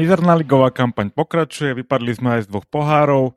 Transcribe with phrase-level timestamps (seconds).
[0.00, 3.36] Mizerná ligová kampaň pokračuje, vypadli sme aj z dvoch pohárov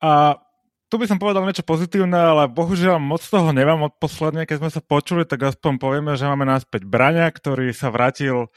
[0.00, 0.40] a
[0.88, 4.70] tu by som povedal niečo pozitívne, ale bohužiaľ moc toho nemám od posledne, keď sme
[4.72, 8.48] sa počuli, tak aspoň povieme, že máme naspäť Braňa, ktorý sa vrátil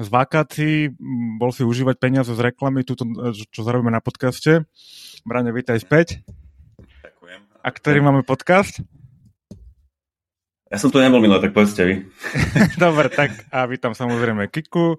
[0.00, 0.88] z vakácií,
[1.36, 3.04] bol si užívať peniaze z reklamy, túto,
[3.52, 4.64] čo zarobíme na podcaste.
[5.28, 6.24] Braňo, vítaj späť.
[6.80, 7.40] Ďakujem.
[7.60, 8.80] A ktorý máme podcast?
[10.74, 11.94] Ja som tu nebol minulé, tak povedzte vy.
[12.82, 14.98] Dobre, tak a vítam samozrejme Kiku.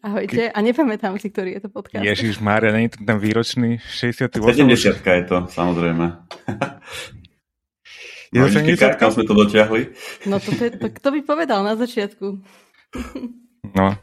[0.00, 2.00] Ahojte, a nepamätám si, ktorý je to podcast.
[2.00, 4.40] Ježiš Mária, není to ten výročný 68?
[4.40, 6.04] 70 je to, samozrejme.
[8.32, 9.92] Je to 70 Kam sme to dotiahli?
[10.30, 12.38] No to, to, to, kto by povedal na začiatku?
[13.76, 13.98] No,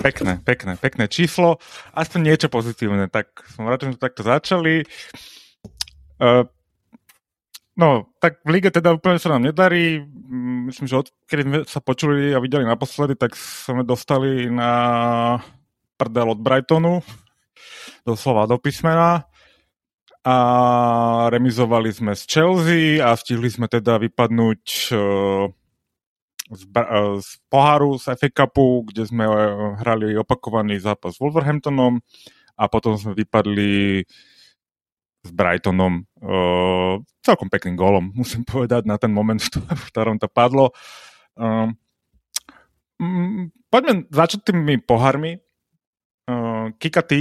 [0.00, 1.60] pekné, pekné, pekné číslo.
[1.92, 3.06] Aspoň niečo pozitívne.
[3.12, 4.88] Tak som rád, že sme to takto začali.
[6.18, 6.48] Uh,
[7.72, 10.04] No, tak v lige teda úplne sa nám nedarí.
[10.04, 14.70] Mm, myslím, že keď sme sa počuli a videli naposledy, tak sme dostali na
[15.96, 17.00] prdel od Brightonu,
[18.04, 19.24] doslova do písmena.
[20.22, 20.36] A
[21.34, 24.62] remizovali sme s Chelsea a stihli sme teda vypadnúť
[24.94, 25.50] uh,
[26.46, 29.34] z, uh, z poháru z FA Cupu, kde sme uh,
[29.82, 31.98] hrali opakovaný zápas s Wolverhamptonom
[32.54, 34.06] a potom sme vypadli
[35.26, 39.38] s Brightonom uh, celkom pekným golom, musím povedať, na ten moment,
[39.82, 40.70] v ktorom to padlo.
[41.34, 41.74] Uh,
[43.68, 45.42] poďme začať tými pohármi.
[46.30, 47.20] Uh, Kika, ty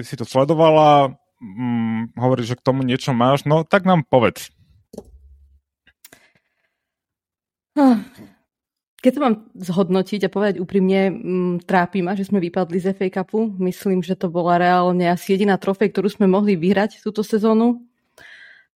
[0.00, 4.48] si to sledovala, um, hovoríš, že k tomu niečo máš, no tak nám povedz.
[9.06, 12.90] Keď to mám zhodnotiť a povedať úprimne, m, mm, trápi ma, že sme vypadli z
[12.90, 13.54] FA Cupu.
[13.62, 17.86] Myslím, že to bola reálne asi jediná trofej, ktorú sme mohli vyhrať túto sezónu.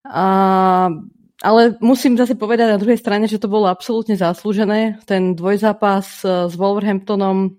[0.05, 0.93] A,
[1.41, 5.01] ale musím zase povedať na druhej strane, že to bolo absolútne zaslúžené.
[5.09, 7.57] Ten dvojzápas e, s Wolverhamptonom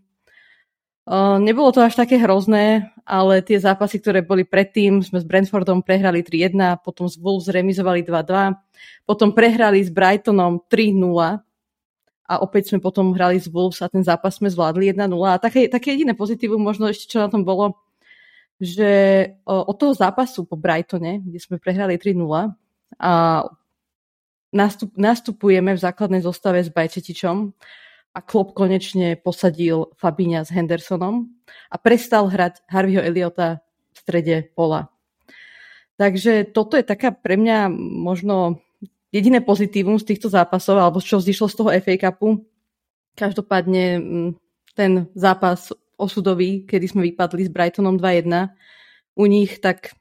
[1.10, 5.82] Uh, nebolo to až také hrozné, ale tie zápasy, ktoré boli predtým, sme s Brentfordom
[5.82, 8.54] prehrali 3-1, potom s Wolves remizovali 2-2,
[9.10, 11.49] potom prehrali s Brightonom 3-0
[12.30, 15.10] a opäť sme potom hrali s Wolves a ten zápas sme zvládli 1-0.
[15.26, 17.74] A také, také jediné pozitívum možno ešte, čo na tom bolo,
[18.62, 22.54] že od toho zápasu po Brightone, kde sme prehrali 3-0
[23.02, 23.14] a
[24.54, 27.50] nastup, nastupujeme v základnej zostave s Bajčetičom
[28.14, 31.34] a Klopp konečne posadil Fabíňa s Hendersonom
[31.74, 34.94] a prestal hrať Harveyho Eliota v strede pola.
[35.98, 38.62] Takže toto je taká pre mňa možno
[39.10, 42.46] jediné pozitívum z týchto zápasov, alebo čo vzýšlo z toho FA Cupu,
[43.18, 44.30] každopádne mm,
[44.78, 48.32] ten zápas osudový, kedy sme vypadli s Brightonom 2-1
[49.20, 49.98] u nich, tak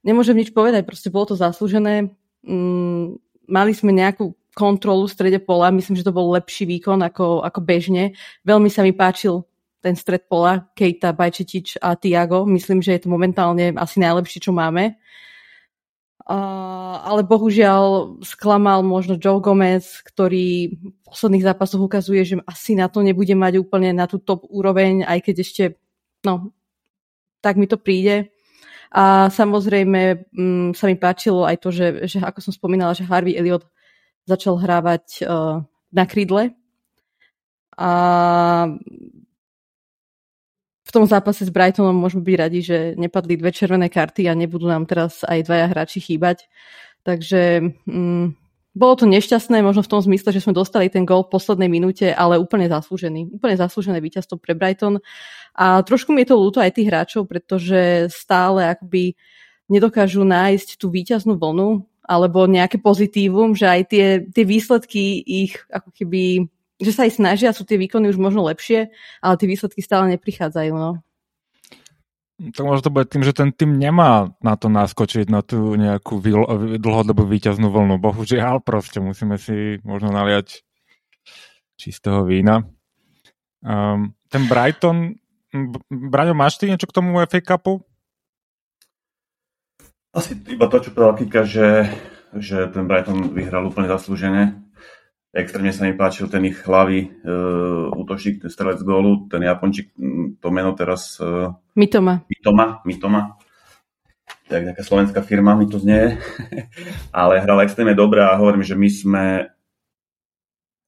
[0.00, 2.14] nemôžem nič povedať, proste bolo to zaslúžené.
[2.46, 7.44] Mm, mali sme nejakú kontrolu v strede pola, myslím, že to bol lepší výkon ako,
[7.44, 8.16] ako bežne.
[8.44, 9.44] Veľmi sa mi páčil
[9.82, 12.46] ten stred pola, Kejta, Bajčetič a Tiago.
[12.46, 14.94] Myslím, že je to momentálne asi najlepšie, čo máme.
[14.94, 14.96] Uh,
[16.22, 23.02] ale bohužiaľ sklamal možno Joe Gomez, ktorý v posledných zápasoch ukazuje, že asi na to
[23.02, 25.64] nebude mať úplne na tú top úroveň, aj keď ešte,
[26.22, 26.54] no,
[27.42, 28.30] tak mi to príde.
[28.92, 33.34] A samozrejme um, sa mi páčilo aj to, že, že ako som spomínala, že Harvey
[33.34, 33.66] Elliot
[34.28, 36.54] začal hrávať uh, na krídle.
[37.72, 37.90] A
[40.92, 44.84] tom zápase s Brightonom môžeme byť radi, že nepadli dve červené karty a nebudú nám
[44.84, 46.46] teraz aj dvaja hráči chýbať.
[47.02, 48.36] Takže mm,
[48.72, 52.08] bolo to nešťastné, možno v tom zmysle, že sme dostali ten gol v poslednej minúte,
[52.08, 53.36] ale úplne zaslúžený.
[53.36, 55.00] Úplne zaslúžené víťazstvo pre Brighton.
[55.52, 59.12] A trošku mi je to ľúto aj tých hráčov, pretože stále akoby
[59.68, 65.92] nedokážu nájsť tú víťaznú vlnu alebo nejaké pozitívum, že aj tie, tie výsledky ich ako
[65.94, 66.48] keby
[66.82, 68.90] že sa aj snažia, sú tie výkony už možno lepšie,
[69.22, 70.72] ale tie výsledky stále neprichádzajú.
[70.74, 70.98] No.
[72.42, 76.18] Tak možno to bude tým, že ten tým nemá na to naskočiť na tú nejakú
[76.82, 78.02] dlhodobú výťaznú vlnu.
[78.02, 80.66] Bohužiaľ, proste musíme si možno naliať
[81.78, 82.66] čistého vína.
[83.62, 85.22] Um, ten Brighton,
[85.86, 87.86] Braňo, máš ty niečo k tomu FA Cupu?
[90.10, 91.88] Asi iba to, čo povedal Kika, že,
[92.36, 94.61] že ten Brighton vyhral úplne zaslúžene.
[95.32, 99.96] Extrémne sa mi páčil ten ich hlavý uh, útočník, ten strelec gólu, ten Japončík,
[100.36, 101.16] to meno teraz...
[101.16, 102.20] Uh, Mitoma.
[102.28, 103.40] Mitoma, Mitoma.
[104.52, 106.20] Tak nejaká slovenská firma mi to znie.
[107.16, 109.24] Ale hral extrémne dobre a hovorím, že my sme,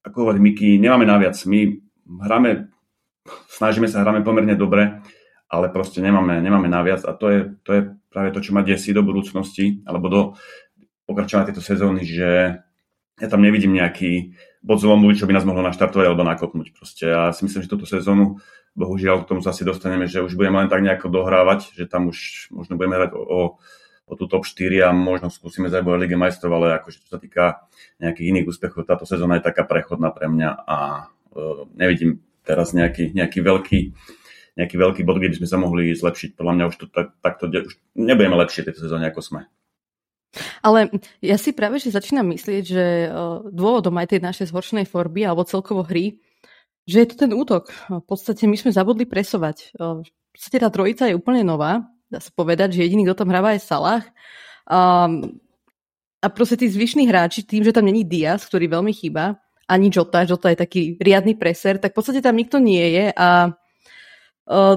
[0.05, 1.41] ako hovorí Miky, nemáme naviac.
[1.49, 2.69] My hráme,
[3.49, 5.00] snažíme sa, hráme pomerne dobre,
[5.49, 7.81] ale proste nemáme, nemáme naviac a to je, to je
[8.12, 10.20] práve to, čo ma desí do budúcnosti, alebo do
[11.08, 12.61] pokračovania tejto sezóny, že
[13.21, 14.35] ja tam nevidím nejaký
[14.65, 16.75] bod zlomu, čo by nás mohlo naštartovať alebo nakopnúť.
[16.75, 18.41] Proste ja si myslím, že túto sezónu
[18.75, 22.11] bohužiaľ k tomu sa asi dostaneme, že už budeme len tak nejako dohrávať, že tam
[22.11, 23.41] už možno budeme hrať o, o,
[24.11, 27.71] o tú top 4 a možno skúsime zajbovať Lige majstrov, ale akože čo sa týka
[28.03, 33.15] nejakých iných úspechov, táto sezóna je taká prechodná pre mňa a uh, nevidím teraz nejaký,
[33.15, 33.81] nejaký veľký
[34.55, 36.39] nejaký veľký bod, kde by sme sa mohli zlepšiť.
[36.39, 39.41] Podľa mňa už to tak, takto už nebudeme lepšie tejto sezóne, ako sme.
[40.61, 40.91] Ale
[41.23, 42.85] ja si práve, že začínam myslieť, že
[43.51, 46.19] dôvodom aj tej našej zhoršenej forby alebo celkovo hry,
[46.85, 47.73] že je to ten útok.
[47.89, 49.73] V podstate my sme zabudli presovať.
[49.79, 51.87] V podstate tá trojica je úplne nová.
[52.11, 54.05] Dá sa povedať, že jediný, kto tam hráva je Salah.
[56.25, 60.29] A proste tí zvyšní hráči, tým, že tam není Diaz, ktorý veľmi chýba, ani Jota,
[60.29, 63.49] Jota je taký riadny preser, tak v podstate tam nikto nie je a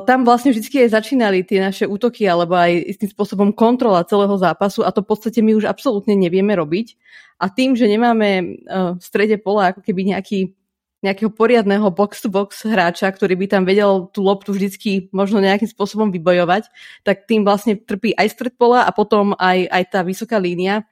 [0.07, 4.87] tam vlastne vždy aj začínali tie naše útoky alebo aj istým spôsobom kontrola celého zápasu
[4.87, 6.95] a to v podstate my už absolútne nevieme robiť.
[7.35, 8.63] A tým, že nemáme
[8.95, 10.55] v strede pola ako keby nejaký,
[11.03, 16.71] nejakého poriadného box-to-box hráča, ktorý by tam vedel tú loptu vždycky možno nejakým spôsobom vybojovať,
[17.03, 20.87] tak tým vlastne trpí aj stred pola a potom aj, aj tá vysoká línia.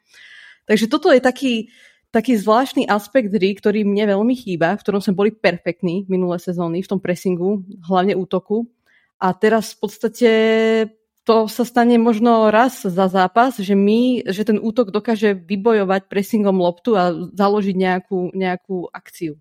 [0.68, 1.72] Takže toto je taký,
[2.16, 6.80] taký zvláštny aspekt hry, ktorý mne veľmi chýba, v ktorom sme boli perfektní minulé sezóny
[6.80, 8.72] v tom pressingu, hlavne útoku.
[9.20, 10.32] A teraz v podstate
[11.28, 16.56] to sa stane možno raz za zápas, že my, že ten útok dokáže vybojovať pressingom
[16.56, 19.36] loptu a založiť nejakú, nejakú akciu.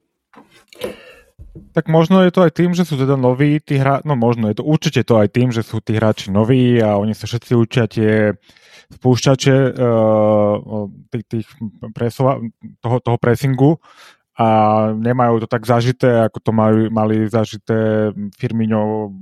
[1.55, 4.59] Tak možno je to aj tým, že sú teda noví tí hráči, no možno je
[4.59, 7.87] to určite to aj tým, že sú tí hráči noví a oni sa všetci učia
[7.87, 8.35] tie
[8.91, 11.49] spúšťače uh, tých, tých
[11.95, 12.43] presova,
[12.83, 13.79] toho, toho pressingu
[14.35, 14.47] a
[14.99, 19.15] nemajú to tak zažité, ako to majú, mali zažité Firmino,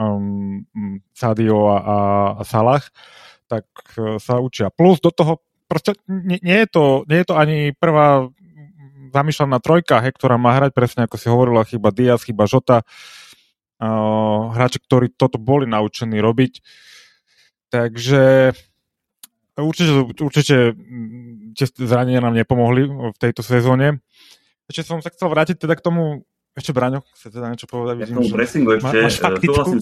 [0.00, 0.64] um,
[1.12, 1.98] Sadio a, a,
[2.40, 2.84] a Salah,
[3.44, 3.68] tak
[4.00, 4.72] uh, sa učia.
[4.72, 8.28] Plus do toho proste nie, nie, je to, nie je to ani prvá
[9.14, 14.50] zamýšľaná trojka, he, ktorá má hrať presne ako si hovorila, chyba Diaz, chyba Žota, uh,
[14.50, 16.58] hráči, ktorí toto boli naučení robiť.
[17.70, 18.52] Takže
[19.54, 24.02] Určite, určite mm, tie zranenia nám nepomohli v tejto sezóne.
[24.66, 26.26] Ešte som sa chcel vrátiť teda k tomu,
[26.58, 28.02] ešte Braňo, chce teda niečo povedať?
[28.02, 29.80] Ja tomu pressingu ešte má, súhlasím,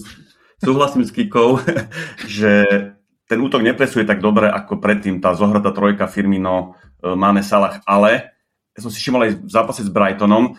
[0.61, 1.57] súhlasím s Kikou,
[2.37, 2.51] že
[3.25, 8.32] ten útok nepresuje tak dobre ako predtým tá zohratá trojka Firmino, e, Mane, Salah, ale
[8.73, 10.57] ja som si všimol aj v zápase s Brightonom,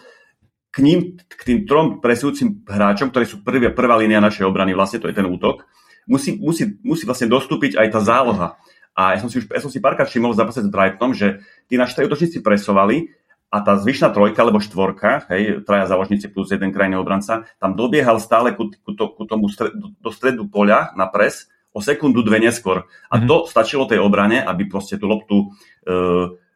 [0.75, 4.99] k ním, k tým trom presujúcim hráčom, ktorí sú prvia, prvá línia našej obrany, vlastne
[4.99, 5.63] to je ten útok,
[6.11, 8.49] musí, musí, musí vlastne dostúpiť aj tá záloha.
[8.95, 11.43] A ja som si, už, ja som si párkrát všimol v zápase s Brightonom, že
[11.67, 13.11] tí naši útočníci presovali
[13.55, 18.19] a tá zvyšná trojka alebo štvorka, hej, traja záložníci plus jeden krajný obranca, tam dobiehal
[18.19, 22.39] stále ku, ku, to, ku tomu stred, do stredu poľa na pres o sekundu, dve
[22.43, 22.87] neskôr.
[23.11, 23.31] A mm-hmm.
[23.31, 25.47] to stačilo tej obrane, aby proste tú loptu e,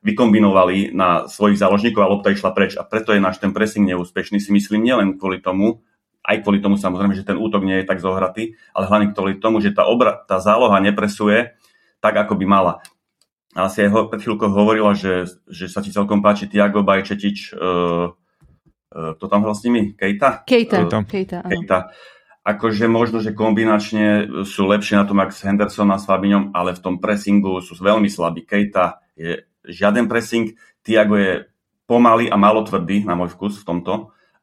[0.02, 2.78] vykombinovali na svojich záložníkov a lopta išla preč.
[2.78, 5.82] A preto je náš ten pressing neúspešný, si myslím, nielen kvôli tomu,
[6.28, 9.64] aj kvôli tomu samozrejme, že ten útok nie je tak zohratý, ale hlavne kvôli tomu,
[9.64, 11.56] že tá, obra, tá záloha nepresuje
[12.04, 12.74] tak, ako by mala.
[13.56, 17.56] Ale si aj ho, pred chvíľkou hovorila, že, že sa ti celkom páči Tiago Bajčetič.
[17.56, 18.12] Uh,
[18.92, 19.96] uh, kto tam hral s nimi?
[19.96, 20.44] Kejta?
[20.44, 20.84] Kejta.
[20.84, 21.90] Uh, Kejta, Kejta.
[22.44, 26.76] Akože možno, že kombinačne sú lepšie na tom, ak s Henderson a s Fabiňom, ale
[26.76, 28.44] v tom pressingu sú veľmi slabí.
[28.44, 31.44] Kejta je žiaden pressing, Tiago je
[31.84, 33.92] pomalý a malo tvrdý na môj vkus v tomto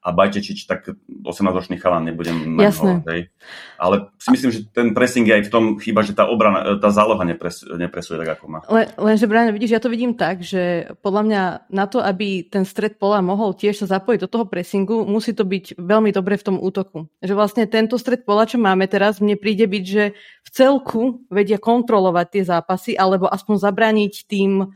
[0.06, 3.02] a Bajčečič, tak 18-ročný chalan, nebudem Jasné.
[3.02, 3.34] Ho, hej.
[3.82, 6.94] Ale si myslím, že ten pressing je aj v tom chyba, že tá obrana, tá
[6.94, 8.60] záloha nepres, nepresuje tak, ako má.
[8.70, 12.70] Le, lenže, Brian, vidíš, ja to vidím tak, že podľa mňa na to, aby ten
[12.70, 16.54] stred pola mohol tiež sa zapojiť do toho pressingu, musí to byť veľmi dobre v
[16.54, 17.10] tom útoku.
[17.26, 20.14] Že vlastne tento stred pola, čo máme teraz, mne príde byť, že
[20.46, 24.70] v celku vedia kontrolovať tie zápasy, alebo aspoň zabrániť tým,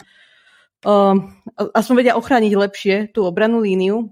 [1.76, 4.12] aspoň vedia ochrániť lepšie tú obranú líniu,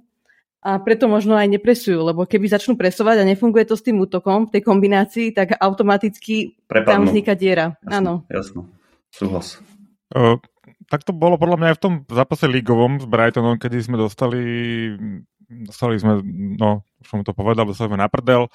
[0.67, 4.51] a preto možno aj nepresujú, lebo keby začnú presovať a nefunguje to s tým útokom
[4.51, 6.91] v tej kombinácii, tak automaticky Prepadnú.
[6.91, 7.79] tam vzniká diera.
[7.79, 8.13] Jasno, Áno.
[8.27, 8.61] Jasno,
[9.07, 9.63] súhlas.
[10.11, 10.35] Uh,
[10.91, 14.43] tak to bolo podľa mňa aj v tom zápase ligovom s Brightonom, kedy sme dostali
[15.47, 16.19] dostali sme,
[16.59, 18.51] no, už som to povedal, dostali sme na prdel.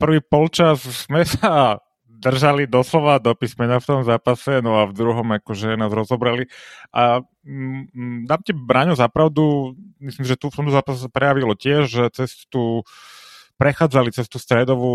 [0.00, 1.81] Prvý polčas sme sa
[2.22, 6.46] držali doslova do písmena v tom zápase, no a v druhom akože nás rozobrali.
[6.94, 11.90] A mm, dám ti Braňo zapravdu, myslím, že tu v tomto zápase sa prejavilo tiež,
[11.90, 12.86] že cez tú
[13.58, 14.94] prechádzali cez tú stredovú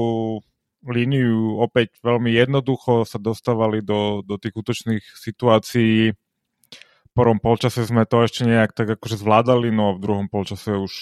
[0.86, 6.14] líniu opäť veľmi jednoducho sa dostávali do, do tých útočných situácií.
[7.18, 10.94] Prvom polčase sme to ešte nejak tak akože zvládali, no v druhom polčase už,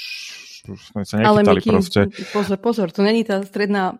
[0.72, 2.02] už sme sa nechytali Ale Miky, proste.
[2.32, 4.00] pozor, pozor, to není tá stredná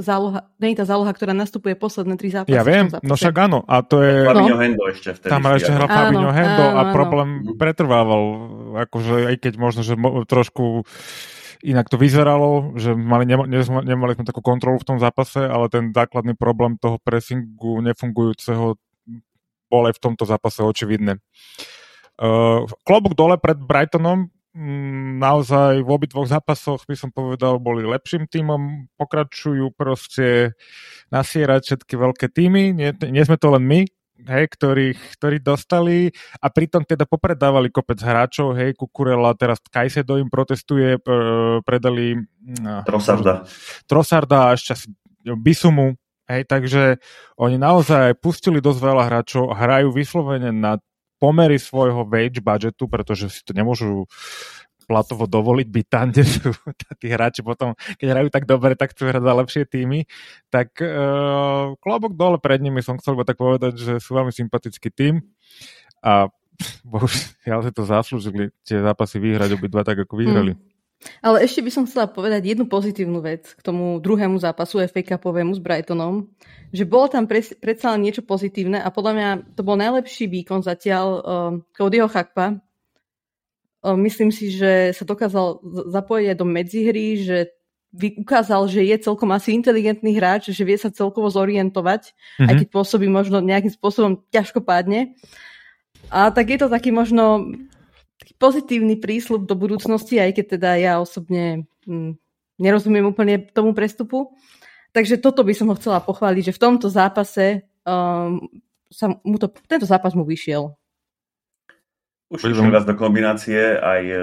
[0.00, 2.56] záloha, nie je tá záloha, ktorá nastupuje posledné tri zápasy.
[2.56, 3.60] Ja viem, no však áno.
[3.68, 4.24] A to je...
[4.24, 4.62] Fabinho no.
[4.64, 5.30] Hendo ešte vtedy.
[5.30, 7.54] Tam ešte hral Fabinho Hendo áno, a problém áno.
[7.60, 8.22] pretrvával.
[8.88, 10.88] Akože aj keď možno, že mo, trošku
[11.60, 16.32] Inak to vyzeralo, že mali, nemali sme takú kontrolu v tom zápase, ale ten základný
[16.32, 18.80] problém toho pressingu nefungujúceho
[19.68, 21.20] bol aj v tomto zápase očividné.
[22.16, 24.32] Uh, klobúk dole pred Brightonom,
[25.20, 30.58] naozaj v obidvoch zápasoch by som povedal, boli lepším tímom, pokračujú proste
[31.14, 33.80] nasierať všetky veľké týmy, nie, nie sme to len my,
[34.26, 36.10] hej, ktorých, ktorých dostali
[36.42, 40.98] a pritom teda popredávali kopec hráčov, hej, Kukurela, teraz Kajsedo im protestuje,
[41.62, 43.46] predali mm, Trosarda.
[43.86, 44.86] Trosarda a ešte asi
[45.24, 45.94] Bisumu,
[46.26, 46.98] hej, takže
[47.38, 50.80] oni naozaj pustili dosť veľa hráčov hrajú vyslovene na
[51.20, 54.08] pomery svojho wage budgetu, pretože si to nemôžu
[54.90, 56.50] platovo dovoliť byť tam, kde sú
[57.00, 60.10] tí hráči potom, keď hrajú tak dobre, tak chcú hrať za lepšie týmy,
[60.50, 65.22] tak uh, klobok dole pred nimi som chcel tak povedať, že sú veľmi sympatický tým
[66.02, 66.26] a
[66.92, 70.58] bohužiaľ si to zaslúžili tie zápasy vyhrať obidva tak, ako vyhrali.
[70.58, 70.69] Hmm.
[71.24, 75.56] Ale ešte by som chcela povedať jednu pozitívnu vec k tomu druhému zápasu FA Cupovému
[75.56, 76.28] s Brightonom,
[76.76, 80.60] že bolo tam pre, predsa len niečo pozitívne a podľa mňa to bol najlepší výkon
[80.60, 81.22] zatiaľ uh,
[81.72, 82.60] Codyho Chakpa,
[83.80, 87.48] Myslím si, že sa dokázal zapojiť aj do medzihry, že
[87.96, 92.48] ukázal, že je celkom asi inteligentný hráč, že vie sa celkovo zorientovať, mm-hmm.
[92.48, 95.16] aj keď pôsobí možno nejakým spôsobom ťažkopádne.
[96.12, 97.48] A tak je to taký možno
[98.36, 102.16] pozitívny prísľub do budúcnosti, aj keď teda ja osobne hm,
[102.60, 104.36] nerozumiem úplne tomu prestupu.
[104.90, 108.42] Takže toto by som ho chcela pochváliť, že v tomto zápase um,
[108.90, 110.74] sa mu to, tento zápas mu vyšiel.
[112.30, 114.16] Už išiel viac do kombinácie, aj e,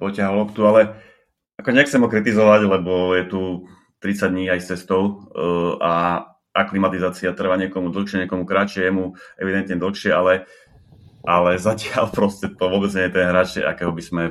[0.00, 0.96] poťahol loptu, ale
[1.60, 3.40] ako nechcem ho kritizovať, lebo je tu
[4.00, 5.12] 30 dní aj s cestou e,
[5.76, 6.24] a
[6.56, 10.48] aklimatizácia trvá niekomu dlhšie, niekomu kratšie, jemu evidentne dlhšie, ale,
[11.24, 14.22] ale zatiaľ proste to vôbec nie je ten hráč, akého by sme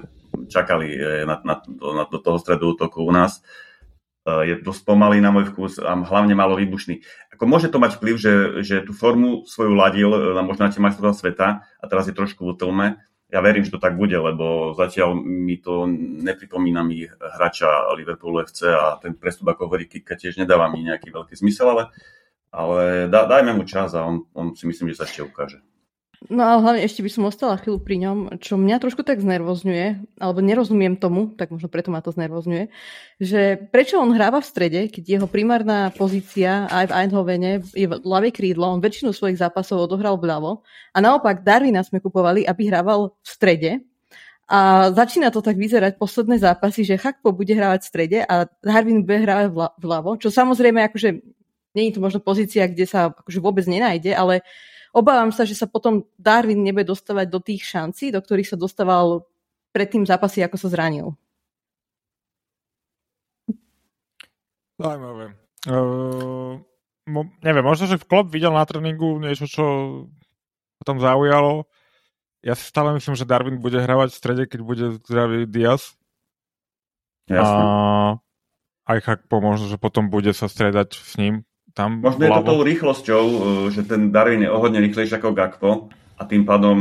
[0.49, 3.41] čakali e, na, na, na, do toho stredu útoku u nás.
[4.29, 7.01] Je dosť pomalý na môj vkus a hlavne malo výbušný.
[7.33, 11.17] Ako môže to mať vplyv, že, že tú formu svoju ladil na možná tie majstrovstvá
[11.17, 12.87] sveta a teraz je trošku v utlme,
[13.29, 15.85] ja verím, že to tak bude, lebo zatiaľ mi to
[16.25, 21.13] nepripomína mi hráča Liverpoolu FC a ten prestup ako hovorí Kika tiež nedáva mi nejaký
[21.13, 21.83] veľký zmysel, ale,
[22.49, 25.61] ale dajme mu čas a on, on si myslím, že sa ešte ukáže.
[26.27, 30.19] No ale hlavne ešte by som ostala chvíľu pri ňom, čo mňa trošku tak znervozňuje,
[30.19, 32.67] alebo nerozumiem tomu, tak možno preto ma to znervozňuje,
[33.23, 38.03] že prečo on hráva v strede, keď jeho primárna pozícia aj v Eindhovene je v
[38.03, 40.59] ľavej krídlo, on väčšinu svojich zápasov odohral vľavo
[40.91, 43.71] a naopak Darwina sme kupovali, aby hrával v strede.
[44.51, 49.07] A začína to tak vyzerať posledné zápasy, že Chakpo bude hrávať v strede a Darwin
[49.07, 51.39] bude hrávať vľavo, čo samozrejme akože
[51.77, 54.43] je to možno pozícia, kde sa akože vôbec nenájde, ale
[54.89, 59.29] Obávam sa, že sa potom Darwin nebude dostávať do tých šancí, do ktorých sa dostával
[59.69, 61.13] pred tým zápasy, ako sa zranil.
[64.79, 65.35] Zaujímavé.
[65.67, 66.57] Uh,
[67.05, 69.65] mo, neviem, možno, že Klopp videl na tréningu niečo, čo
[70.79, 71.67] potom zaujalo.
[72.39, 75.99] Ja si stále myslím, že Darwin bude hravať v strede, keď bude zdravý Diaz.
[77.27, 77.61] Jasne.
[77.61, 77.73] A
[78.87, 82.59] aj Chakpo možno, že potom bude sa stredať s ním tam Možno je to tou
[82.65, 83.37] rýchlosťou, e,
[83.73, 85.71] že ten Darwin je o hodne rýchlejší ako Gakpo
[86.19, 86.77] a tým pádom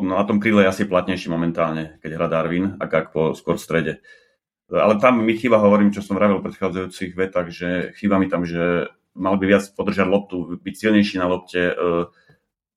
[0.00, 3.92] na tom kríle je asi platnejší momentálne, keď hrá Darwin a Gakpo skôr v strede.
[4.68, 8.44] Ale tam mi chýba, hovorím, čo som vravil v predchádzajúcich vetách, že chýba mi tam,
[8.44, 11.74] že mal by viac podržať loptu, byť silnejší na lopte, e,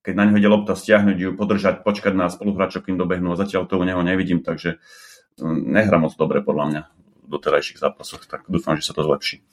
[0.02, 3.70] keď na neho ide lopta, stiahnuť ju, podržať, počkať na spoluhráčov, kým dobehnú a zatiaľ
[3.70, 6.82] to u neho nevidím, takže e, nehrá moc dobre podľa mňa
[7.22, 9.44] v doterajších zápasoch, tak dúfam, že sa to zlepší.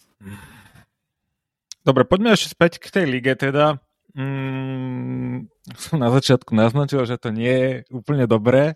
[1.88, 3.80] Dobre, poďme ešte späť k tej lige teda.
[4.18, 8.76] Mm, som na začiatku naznačil, že to nie je úplne dobré.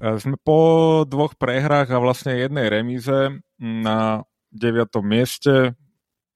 [0.00, 4.90] E, sme po dvoch prehrách a vlastne jednej remíze na 9.
[5.06, 5.76] mieste.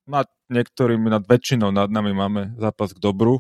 [0.07, 3.39] Nad niektorými, nad väčšinou nad nami máme zápas k dobru.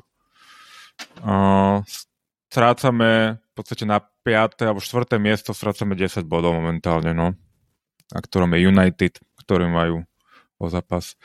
[2.51, 4.67] Strácame v podstate na 5.
[4.67, 5.19] alebo 4.
[5.19, 7.35] miesto strácame 10 bodov momentálne, no.
[8.11, 10.07] Na ktorom je United, ktorí majú
[10.61, 11.19] o zápas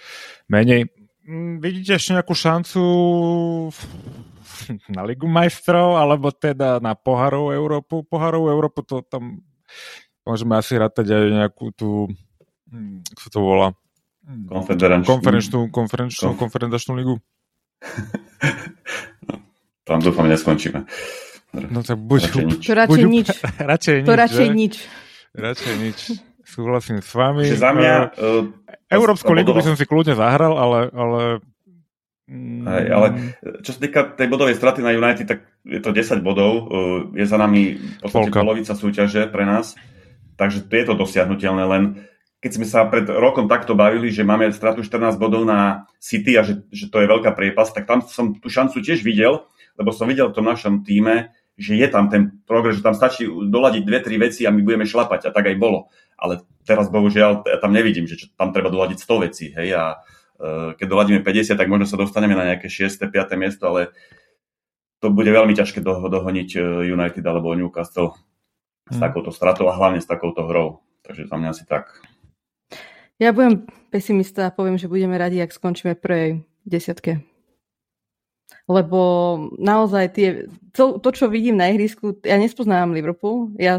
[0.50, 1.05] menej.
[1.26, 2.82] Mm, vidíte ešte nejakú šancu
[4.94, 8.06] na Ligu majstrov, alebo teda na Poharov Európu?
[8.06, 9.42] Poharov Európu to tam
[10.22, 12.06] môžeme asi rátať aj nejakú tú,
[13.10, 13.68] ako sa to volá?
[14.26, 15.06] Konferenčnú.
[15.06, 17.16] Konferenčnú, konferenčnú, Konf- konferenčnú ligu.
[19.30, 19.34] no,
[19.86, 20.86] tam dúfam neskončíme.
[21.70, 22.22] No tak buď...
[22.22, 22.62] Radšej nič.
[22.66, 23.28] To radšej buď, nič.
[23.74, 24.74] radšej nič, to radšej nič.
[25.34, 26.00] Radšej nič.
[26.56, 27.44] Súhlasím s vami.
[27.44, 27.94] Čiže za mňa...
[28.16, 28.48] Uh,
[28.88, 30.88] Európsku ligu by som si kľudne zahral, ale...
[30.96, 31.22] ale...
[32.66, 33.08] Hej, ale
[33.62, 36.52] čo sa týka tej bodovej straty na United, tak je to 10 bodov.
[36.56, 36.60] Uh,
[37.12, 39.76] je za nami v podstate polovica súťaže pre nás.
[40.40, 41.84] Takže je to dosiahnutelné, len
[42.40, 46.46] keď sme sa pred rokom takto bavili, že máme stratu 14 bodov na City a
[46.46, 50.06] že, že to je veľká priepas, tak tam som tú šancu tiež videl, lebo som
[50.06, 54.00] videl v tom našom týme, že je tam ten progres, že tam stačí doladiť dve,
[54.04, 55.88] tri veci a my budeme šlapať a tak aj bolo.
[56.20, 59.46] Ale teraz bohužiaľ ja tam nevidím, že tam treba doladiť 100 vecí.
[59.56, 63.08] Hej, a uh, keď doladíme 50, tak možno sa dostaneme na nejaké 6.
[63.08, 63.12] 5.
[63.40, 63.96] miesto, ale
[65.00, 66.60] to bude veľmi ťažké do, dohoniť e,
[66.90, 68.18] United alebo Newcastle
[68.90, 69.04] s hmm.
[69.06, 70.82] takouto stratou a hlavne s takouto hrou.
[71.06, 71.94] Takže za mňa asi tak.
[73.22, 77.22] Ja budem pesimista a poviem, že budeme radi, ak skončíme prvej desiatke.
[78.66, 79.00] Lebo
[79.62, 80.30] naozaj tie,
[80.74, 83.54] to, to, čo vidím na ihrisku, ja nespoznávam Liverpool.
[83.62, 83.78] Ja,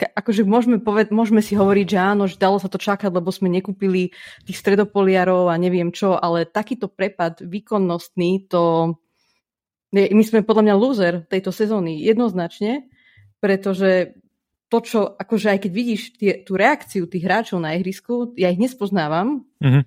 [0.00, 3.52] akože môžeme, poved, môžeme si hovoriť, že áno, že dalo sa to čakať, lebo sme
[3.52, 4.10] nekúpili
[4.48, 8.96] tých stredopoliarov a neviem čo, ale takýto prepad výkonnostný, to
[9.92, 12.88] my sme podľa mňa loser tejto sezóny jednoznačne,
[13.44, 14.16] pretože
[14.72, 18.56] to, čo, akože aj keď vidíš tie, tú reakciu tých hráčov na ihrisku, ja ich
[18.56, 19.82] nespoznávam mm-hmm.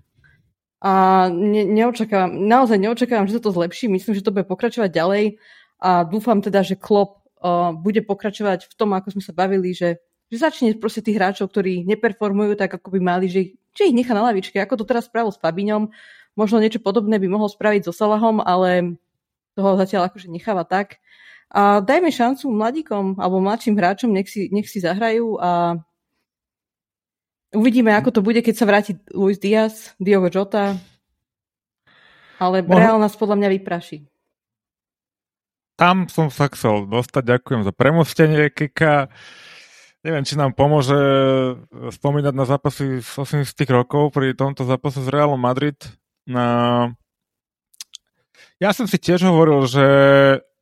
[0.86, 5.42] A ne, neočakávam, naozaj neočakávam, že sa to zlepší, myslím, že to bude pokračovať ďalej.
[5.82, 9.98] A dúfam teda, že Klopp uh, bude pokračovať v tom, ako sme sa bavili, že,
[10.30, 14.14] že začne proste tých hráčov, ktorí neperformujú tak, ako by mali, že, že ich nechá
[14.14, 15.90] na lavičke, ako to teraz spravil s Fabiňom,
[16.38, 19.02] možno niečo podobné by mohol spraviť so Salahom, ale
[19.58, 21.02] toho zatiaľ akože necháva tak.
[21.50, 25.82] A dajme šancu mladíkom alebo mladším hráčom, nech si, nech si zahrajú a
[27.56, 30.76] uvidíme, ako to bude, keď sa vráti Luis Diaz, Diogo Jota,
[32.38, 32.76] ale Mohu...
[32.76, 34.06] Real nás podľa mňa vypraší.
[35.76, 39.12] Tam som sa chcel dostať, ďakujem za premostenie, Kika.
[40.06, 40.96] Neviem, či nám pomôže
[42.00, 45.76] spomínať na zápasy z 80 rokov pri tomto zápase s Realom Madrid.
[46.24, 46.94] Na...
[48.62, 49.88] Ja som si tiež hovoril, že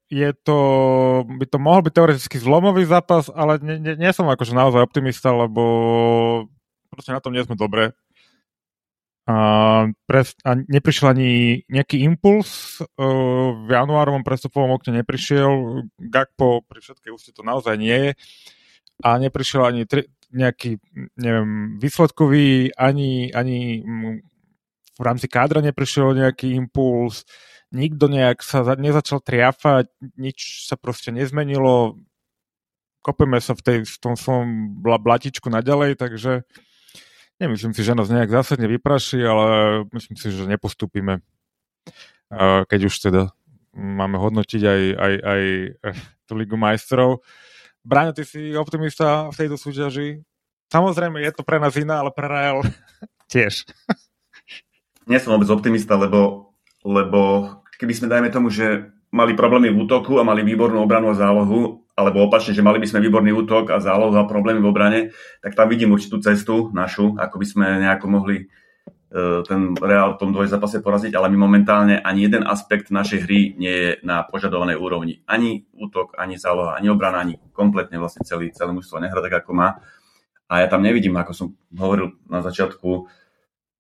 [0.10, 0.60] je to,
[1.26, 5.34] by to mohol byť teoreticky zlomový zápas, ale nie, nie, nie som akože naozaj optimista,
[5.34, 5.62] lebo
[6.94, 7.98] proste na tom nie sme dobre.
[9.24, 11.32] A, pres, a neprišiel ani
[11.72, 17.96] nejaký impuls uh, v januárovom prestupovom okne neprišiel, Gakpo pri všetkej úste to naozaj nie
[17.96, 18.12] je.
[19.00, 20.76] A neprišiel ani tri, nejaký,
[21.16, 23.82] neviem, výsledkový, ani, ani
[24.94, 27.24] v rámci kádra neprišiel nejaký impuls,
[27.74, 31.98] nikto nejak sa nezačal triafať, nič sa proste nezmenilo,
[33.02, 36.46] kopeme sa v, tej, v tom svojom blatičku naďalej, takže
[37.44, 39.48] nemyslím si, že nás nejak zásadne vypraší, ale
[39.92, 41.20] myslím si, že nepostupíme,
[42.68, 43.22] keď už teda
[43.74, 45.42] máme hodnotiť aj, aj, aj
[45.82, 45.98] eh,
[46.30, 47.26] tú Ligu majstrov.
[47.84, 50.24] Bráňo, ty si optimista v tejto súťaži?
[50.72, 52.64] Samozrejme, je to pre nás iná, ale pre Real
[53.34, 53.68] tiež.
[55.04, 56.54] Nie som vôbec optimista, lebo,
[56.88, 61.20] lebo keby sme, dajme tomu, že mali problémy v útoku a mali výbornú obranu a
[61.20, 65.00] zálohu, alebo opačne, že mali by sme výborný útok a zálohu a problémy v obrane,
[65.46, 68.46] tak tam vidím určitú cestu našu, ako by sme nejako mohli e,
[69.46, 73.74] ten Real v tom dvojzápase poraziť, ale my momentálne ani jeden aspekt našej hry nie
[73.74, 75.22] je na požadovanej úrovni.
[75.30, 79.54] Ani útok, ani záloha, ani obrana, ani kompletne vlastne celý, celý mužstvo nehra tak, ako
[79.54, 79.78] má.
[80.50, 83.06] A ja tam nevidím, ako som hovoril na začiatku,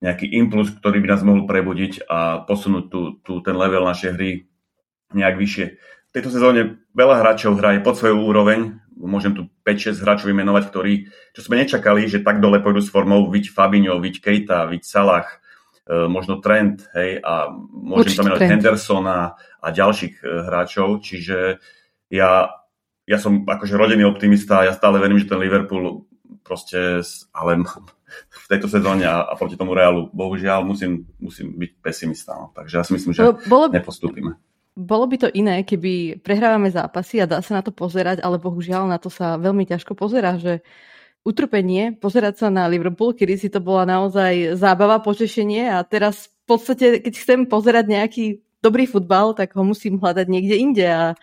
[0.04, 4.52] nejaký impuls, ktorý by nás mohol prebudiť a posunúť tú, tú, ten level našej hry
[5.16, 5.66] nejak vyššie.
[6.14, 10.94] V tejto sezóne veľa hráčov hraje pod svoju úroveň, môžem tu 5-6 hráčov vymenovať, ktorí,
[11.34, 15.26] čo sme nečakali, že tak dole pôjdu s formou, viď Fabinho, viď Keita, viď Salah,
[15.90, 21.58] e, možno Trent, hej, a môžem tam menovať Hendersona a ďalších e, hráčov, čiže
[22.14, 22.62] ja,
[23.10, 26.06] ja som akože rodený optimista, ja stále verím, že ten Liverpool
[26.46, 27.02] proste,
[27.34, 27.66] ale
[28.46, 30.14] v tejto sezóne a, proti tomu Realu.
[30.14, 32.38] Bohužiaľ musím, musím byť pesimista.
[32.38, 32.54] No.
[32.54, 34.38] Takže ja si myslím, že bolo, nepostúpime.
[34.74, 38.90] Bolo by to iné, keby prehrávame zápasy a dá sa na to pozerať, ale bohužiaľ
[38.90, 40.66] na to sa veľmi ťažko pozera, že
[41.24, 46.58] utrpenie pozerať sa na Liverpool, kedy si to bola naozaj zábava, potešenie a teraz v
[46.58, 48.26] podstate, keď chcem pozerať nejaký
[48.60, 51.16] dobrý futbal, tak ho musím hľadať niekde inde a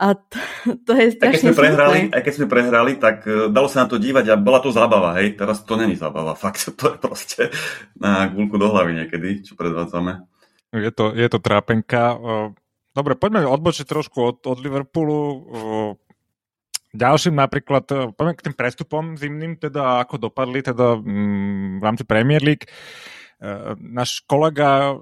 [0.00, 0.40] a to,
[0.88, 3.84] to je strašne aj keď sme prehrali, aj keď sme prehrali, tak uh, dalo sa
[3.84, 5.36] na to dívať a bola to zábava, hej.
[5.36, 7.52] Teraz to není zábava, fakt, to je proste
[8.00, 10.24] na gulku do hlavy niekedy, čo predvádzame.
[10.72, 12.16] Je to, je to trápenka.
[13.00, 15.18] Dobre, poďme odbočiť trošku od, od Liverpoolu.
[16.92, 22.44] Ďalším napríklad, poďme k tým prestupom zimným, teda ako dopadli teda mm, v rámci Premier
[22.44, 22.68] League.
[23.40, 24.96] Eh, náš kolega eh,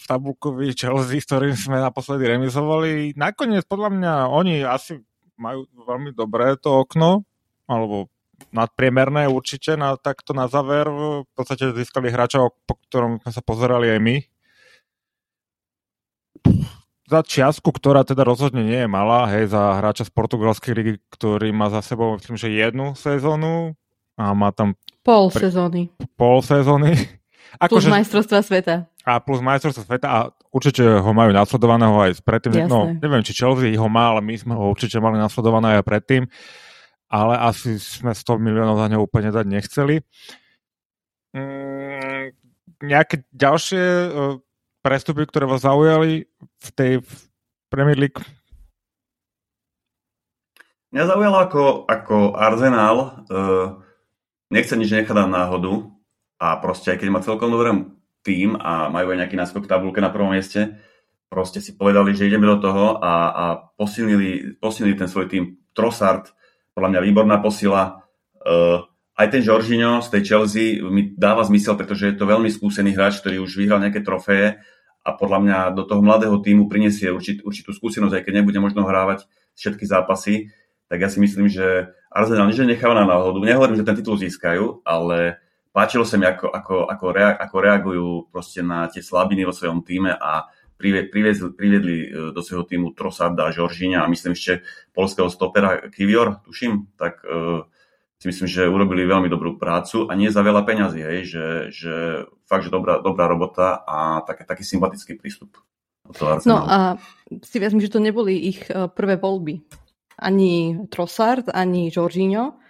[0.00, 4.96] v tabulkovi Chelsea, s ktorým sme naposledy remizovali, nakoniec podľa mňa oni asi
[5.36, 7.28] majú veľmi dobré to okno,
[7.68, 8.08] alebo
[8.48, 10.88] nadpriemerné určite, na, takto na záver.
[10.88, 14.16] V podstate získali hráča, po ktorom sme sa pozerali aj my.
[17.12, 21.52] Za čiastku, ktorá teda rozhodne nie je malá, hej, za hráča z portugalskej ligy, ktorý
[21.52, 23.76] má za sebou, myslím, že jednu sezónu,
[24.16, 24.76] a má tam...
[25.02, 25.90] Pol sezóny.
[26.14, 26.94] Pol sezóny.
[27.58, 27.90] Ako, plus že...
[27.90, 28.74] majstrovstva sveta.
[29.02, 30.18] A plus majstrovstva sveta a
[30.54, 32.70] určite ho majú nasledovaného aj predtým.
[32.70, 36.22] No, neviem, či Chelsea ho má, ale my sme ho určite mali nasledované aj predtým.
[37.12, 40.00] Ale asi sme 100 miliónov za neho úplne dať nechceli.
[41.34, 42.32] Mm,
[42.80, 44.38] nejaké ďalšie uh,
[44.80, 46.30] prestupy, ktoré vás zaujali
[46.62, 46.92] v tej
[47.66, 48.22] Premier League?
[50.92, 53.80] Mňa zaujalo ako, ako Arsenal uh,
[54.52, 55.88] nechce nič nechať na náhodu
[56.36, 57.88] a proste aj keď má celkom dobrý
[58.20, 60.78] tým a majú aj nejaký náskok v tabulke na prvom mieste,
[61.32, 63.44] proste si povedali, že ideme do toho a, a
[63.74, 65.56] posilnili, posilnili ten svoj tým.
[65.72, 66.28] Trossard,
[66.76, 68.04] podľa mňa výborná posila.
[68.44, 68.84] Uh,
[69.16, 73.24] aj ten Jorginho z tej Chelsea mi dáva zmysel, pretože je to veľmi skúsený hráč,
[73.24, 74.60] ktorý už vyhral nejaké trofeje
[75.02, 78.86] a podľa mňa do toho mladého týmu prinesie určit, určitú skúsenosť, aj keď nebude možno
[78.86, 79.26] hrávať
[79.58, 80.54] všetky zápasy,
[80.86, 83.40] tak ja si myslím, že Arsenal nič necháva na náhodu.
[83.40, 85.40] Nehovorím, že ten titul získajú, ale
[85.72, 89.82] páčilo sa mi, ako, ako, ako, rea, ako reagujú proste na tie slabiny vo svojom
[89.82, 95.88] týme a priviedli, e, do svojho týmu Trossarda a Žoržíňa a myslím ešte polského stopera
[95.88, 97.64] Kivior, tuším, tak uh,
[98.22, 101.94] si myslím, že urobili veľmi dobrú prácu a nie za veľa peňazí, hej, že, že
[102.46, 105.58] fakt, že dobrá, dobrá robota a tak, taký sympatický prístup.
[106.46, 107.02] No a
[107.42, 109.66] si vezmi, že to neboli ich e, prvé voľby.
[110.22, 112.62] Ani Trossard, ani Jorginho.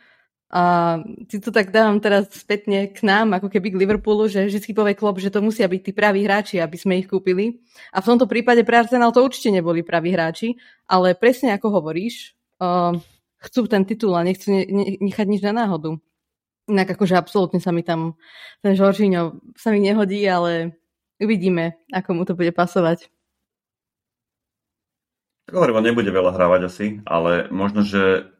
[0.52, 0.96] A
[1.28, 4.96] si to tak dávam teraz spätne k nám, ako keby k Liverpoolu, že vždy povie
[4.96, 7.60] klub, že to musia byť tí praví hráči, aby sme ich kúpili.
[7.92, 10.56] A v tomto prípade pre Arsenal to určite neboli praví hráči,
[10.88, 12.96] ale presne ako hovoríš, uh,
[13.42, 15.98] chcú ten titul a nechcú ne, ne, nechať nič na náhodu.
[16.70, 18.14] Inak akože absolútne sa mi tam
[18.62, 20.78] ten Žoržíňo sa mi nehodí, ale
[21.18, 23.10] uvidíme, ako mu to bude pasovať.
[25.50, 28.30] Hovorím, nebude veľa hrávať asi, ale možno, že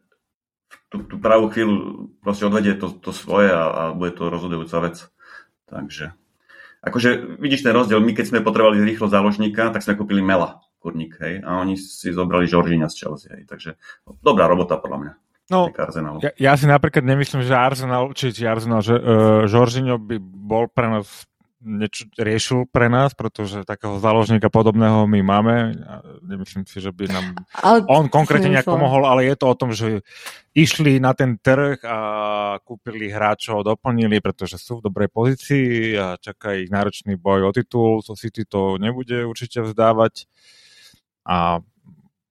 [0.87, 4.95] tú, tú pravú chvíľu proste odvedie to, to svoje a, a bude to rozhodujúca vec.
[5.67, 6.15] Takže,
[6.79, 11.15] akože vidíš ten rozdiel, my keď sme potrebovali rýchlo záložníka, tak sme kúpili Mela kurník,
[11.23, 13.79] hej, a oni si zobrali Žoržíňa z Chelsea, hej, takže
[14.19, 15.13] dobrá robota podľa mňa.
[15.51, 15.67] No,
[16.23, 20.71] ja, ja si napríklad nemyslím, že Arsenal, či, či Arsenal, že uh, Žoržíňo by bol
[20.71, 21.07] pre nás
[21.63, 25.55] niečo riešil pre nás, pretože takého záložníka podobného my máme.
[26.21, 27.25] Nemyslím si, že by nám
[27.65, 30.03] ale on konkrétne nejak pomohol, ale je to o tom, že
[30.51, 31.99] išli na ten trh a
[32.61, 38.03] kúpili hráčov, doplnili, pretože sú v dobrej pozícii a čaká ich náročný boj o titul.
[38.03, 40.27] So City to nebude určite vzdávať
[41.23, 41.63] a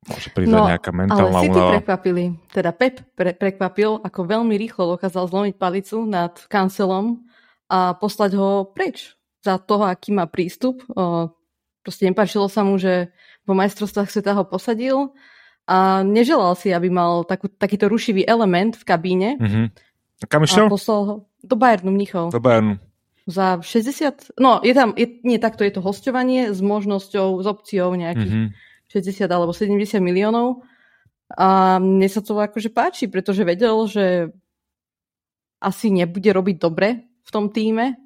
[0.03, 1.73] môže prísť no, nejaká mentálna ale City únava.
[1.79, 7.25] prekvapili, teda Pep pre, prekvapil, ako veľmi rýchlo dokázal zlomiť palicu nad kancelom
[7.73, 10.85] a poslať ho preč za toho, aký má prístup.
[11.83, 13.11] Proste nepáčilo sa mu, že
[13.43, 15.11] po majstrovstvách sveta ho posadil
[15.67, 19.31] a neželal si, aby mal takú, takýto rušivý element v kabíne.
[19.39, 19.67] Mm-hmm.
[20.23, 20.67] A kam išiel?
[20.67, 22.31] A poslal ho do Bayernu Mnichov.
[22.31, 22.79] Do Bayernu
[23.27, 27.95] za 60, no je tam, je, nie takto, je to hostovanie s možnosťou, s opciou
[27.95, 28.72] nejakých mm-hmm.
[28.93, 30.61] 60 alebo 70 miliónov.
[31.33, 34.29] A mne sa to akože páči, pretože vedel, že
[35.63, 37.97] asi nebude robiť dobre v tom týme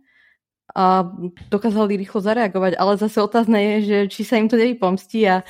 [0.77, 1.09] a
[1.49, 5.47] dokázali rýchlo zareagovať, ale zase otázne je, že či sa im to nevypomstí a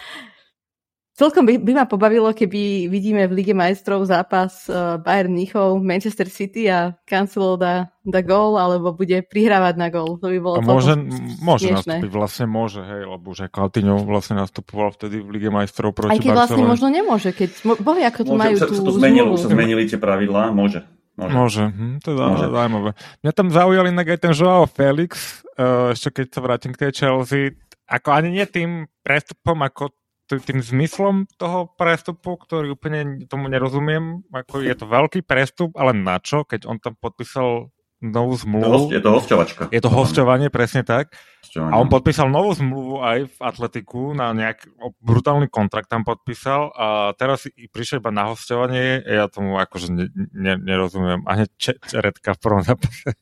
[1.17, 6.29] Celkom by, by ma pobavilo, keby vidíme v Lige majstrov zápas uh, Bayern Mnichov, Manchester
[6.29, 10.21] City a Cancelo dá, dá gól, alebo bude prihrávať na gól.
[10.21, 10.93] To by bolo a môže,
[11.41, 16.13] môže nastúpiť, vlastne môže, hej, lebo aj Coutinho vlastne nastupoval vtedy v Lige majstrov proti
[16.13, 19.49] Aj keď vlastne možno nemôže, keď boli ako môže, majú sa, tú to zmenili, sa
[19.49, 20.85] zmenili tie pravidlá, môže.
[21.17, 21.33] Môže.
[21.33, 21.65] Môže.
[21.73, 22.47] Hm, to je Môže.
[22.53, 22.91] zaujímavé.
[23.25, 26.93] Mňa tam zaujal inak aj ten Joao Felix, uh, ešte keď sa vrátim k tej
[26.93, 27.57] Chelsea,
[27.89, 29.97] ako ani nie tým prestupom, ako
[30.27, 34.27] tým zmyslom toho prestupu, ktorý úplne tomu nerozumiem.
[34.35, 38.93] Ako je to veľký prestup, ale na čo, keď on tam podpísal novú zmluvu.
[38.93, 39.63] Je to hostovačka.
[39.73, 41.17] Je to hostovanie, presne tak.
[41.41, 41.73] Hostovanie.
[41.73, 44.69] A on podpísal novú zmluvu aj v Atletiku, na nejak
[45.01, 50.55] brutálny kontrakt tam podpísal a teraz prišiel iba na hostovanie, ja tomu akože ne, ne,
[50.61, 51.25] nerozumiem.
[51.25, 51.51] A hneď
[51.89, 53.17] čeretka v prvom zápase.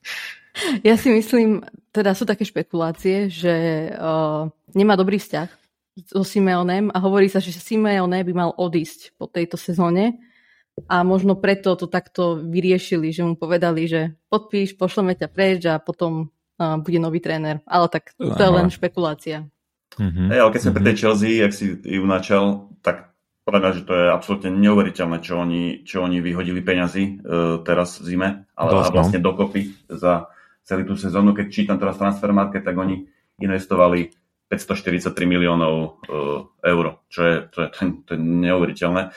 [0.86, 5.63] Ja si myslím, teda sú také špekulácie, že uh, nemá dobrý vzťah
[5.94, 10.18] so Simeonem a hovorí sa, že Simeone by mal odísť po tejto sezóne
[10.90, 15.78] a možno preto to takto vyriešili, že mu povedali, že podpíš, pošleme ťa preč a
[15.78, 17.62] potom uh, bude nový tréner.
[17.62, 19.46] Ale tak to je len špekulácia.
[19.94, 20.28] Mm-hmm.
[20.34, 20.78] Hey, ale keď sme mm-hmm.
[20.82, 23.14] pri tej Chelsea, ak si ju načal, tak
[23.46, 28.02] podľa mňa, že to je absolútne neuveriteľné, čo oni, čo oni vyhodili peňazí uh, teraz
[28.02, 28.28] v zime,
[28.58, 28.94] ale Dosť, no.
[28.98, 30.26] vlastne dokopy za
[30.66, 31.30] celú tú sezónu.
[31.30, 33.06] Keď čítam teraz transfer market, tak oni
[33.38, 34.10] investovali
[34.54, 35.74] 543 miliónov
[36.06, 37.68] uh, eur, čo je, to je,
[38.06, 39.10] to je neuveriteľné.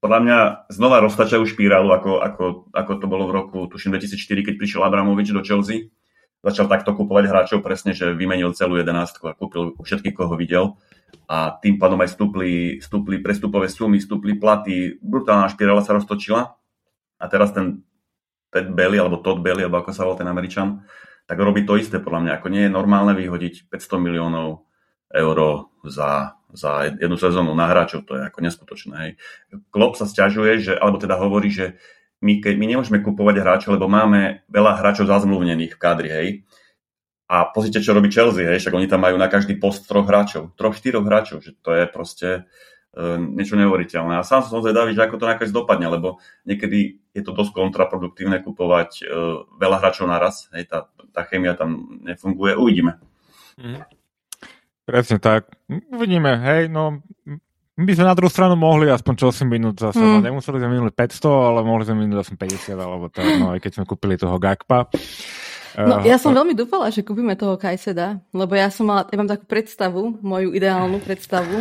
[0.00, 0.38] podľa mňa
[0.72, 5.34] znova roztačajú špirálu, ako, ako, ako to bolo v roku, tuším, 2004, keď prišiel Abramovič
[5.34, 5.92] do Chelsea.
[6.38, 10.78] Začal takto kupovať hráčov presne, že vymenil celú jedenástku a kúpil všetkých, koho videl.
[11.26, 15.02] A tým pádom aj stúpli, stúpli prestupové sumy, stúpli platy.
[15.02, 16.54] Brutálna špirála sa roztočila.
[17.18, 17.82] A teraz ten
[18.54, 20.86] Ted Belly, alebo Todd Belly, alebo ako sa volá ten Američan,
[21.28, 22.32] tak robí to isté podľa mňa.
[22.40, 24.67] Ako nie je normálne vyhodiť 500 miliónov
[25.14, 28.94] eur za za jednu sezónu na hráčov, to je ako neskutočné.
[28.96, 29.10] Hej.
[29.68, 31.76] Klopp sa stiažuje, že, alebo teda hovorí, že
[32.24, 36.28] my, keď, my nemôžeme kupovať hráčov, lebo máme veľa hráčov zazmluvnených v kádri, hej.
[37.28, 40.56] A pozrite, čo robí Chelsea, hej, však oni tam majú na každý post troch hráčov,
[40.56, 42.28] troch, štyroch hráčov, že to je proste
[42.96, 44.16] e, niečo neuveriteľné.
[44.16, 48.40] A sám som zvedavý, že ako to nakoniec dopadne, lebo niekedy je to dosť kontraproduktívne
[48.40, 49.12] kupovať e,
[49.60, 52.96] veľa hráčov naraz, hej, tá, tá chémia tam nefunguje, uvidíme.
[53.60, 53.97] Mm.
[54.88, 55.52] Presne tak.
[55.68, 57.04] Uvidíme, hej, no
[57.78, 60.08] my sme na druhú stranu mohli aspoň 8 minút zase, mm.
[60.08, 63.60] no, nemuseli sme minúť 500, ale mohli sme minúť aspoň 50, alebo tak, no aj
[63.60, 64.90] keď sme kúpili toho Gakpa.
[65.78, 69.30] No, ja som veľmi dúfala, že kúpime toho Kajseda, lebo ja som mala, ja mám
[69.30, 71.54] takú predstavu, moju ideálnu predstavu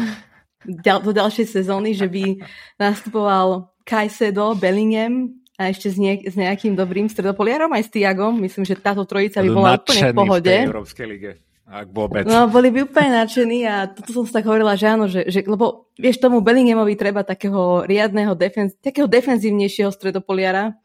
[0.66, 2.42] ďal, do ďalšej sezóny, že by
[2.82, 8.42] nastupoval Kajsedo, Bellingham a ešte s, nie, s nejakým dobrým stredopoliarom, aj s Tiagom.
[8.42, 10.54] Myslím, že táto trojica by bola úplne v pohode.
[10.54, 11.32] V Európskej lige.
[11.68, 12.24] Ak vôbec.
[12.24, 15.44] No, boli by úplne nadšení a toto som si tak hovorila, že áno, že, že
[15.44, 20.80] lebo vieš, tomu Bellinghamovi treba takého riadného, defenz, takého defenzívnejšieho stredopoliara.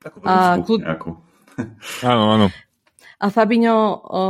[0.00, 0.80] Takú a kľud...
[2.12, 2.46] áno, áno.
[3.22, 4.22] A Fabinho, o,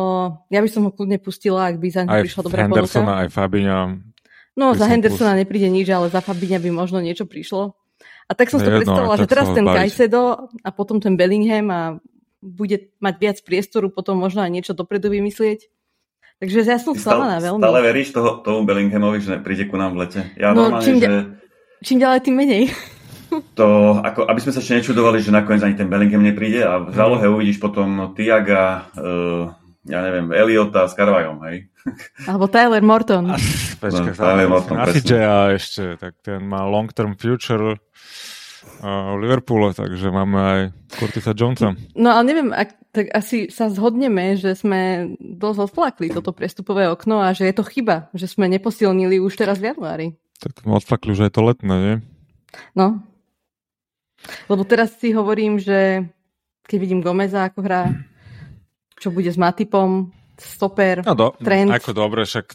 [0.50, 4.02] ja by som ho kľudne pustila, ak by za ňu prišla dobrá Hendersona, aj Fabinho.
[4.58, 5.40] No, za Hendersona pust...
[5.46, 7.78] nepríde nič, ale za Fabinha by možno niečo prišlo.
[8.26, 11.82] A tak som si to predstavila, že teraz ten Kajsedo a potom ten Bellingham a
[12.42, 15.70] bude mať viac priestoru, potom možno aj niečo dopredu vymyslieť.
[16.42, 17.62] Takže ja som sklamaná veľmi.
[17.62, 20.20] Stále veríš toho, tomu Bellinghamovi, že príde ku nám v lete?
[20.34, 21.38] Ja no, normálne, čím, že...
[21.86, 22.64] čím ďalej, tým menej.
[23.56, 26.92] To, ako, aby sme sa ešte nečudovali, že nakoniec ani ten Bellingham nepríde a v
[26.92, 29.48] zálohe uvidíš potom Tiaga, uh,
[29.88, 31.72] ja neviem, Eliota s Carvajom, hej?
[32.28, 33.32] Alebo Tyler Morton.
[33.80, 35.00] Počkaj, no, Tyler Morton, Asi
[35.56, 37.80] ešte, tak ten má long-term future
[38.82, 40.60] v Liverpoole, takže máme aj
[40.98, 41.78] Curtisa Jonesa.
[41.94, 47.22] No ale neviem, ak, tak asi sa zhodneme, že sme dosť odflakli toto prestupové okno
[47.22, 50.06] a že je to chyba, že sme neposilnili už teraz v januári.
[50.42, 51.96] Tak sme odflakli, že je to letné, nie?
[52.74, 53.00] No.
[54.50, 56.06] Lebo teraz si hovorím, že
[56.66, 57.90] keď vidím Gomeza ako hrá,
[58.98, 61.70] čo bude s Matipom, stoper, no do, trend.
[61.70, 62.46] Ako dobre, však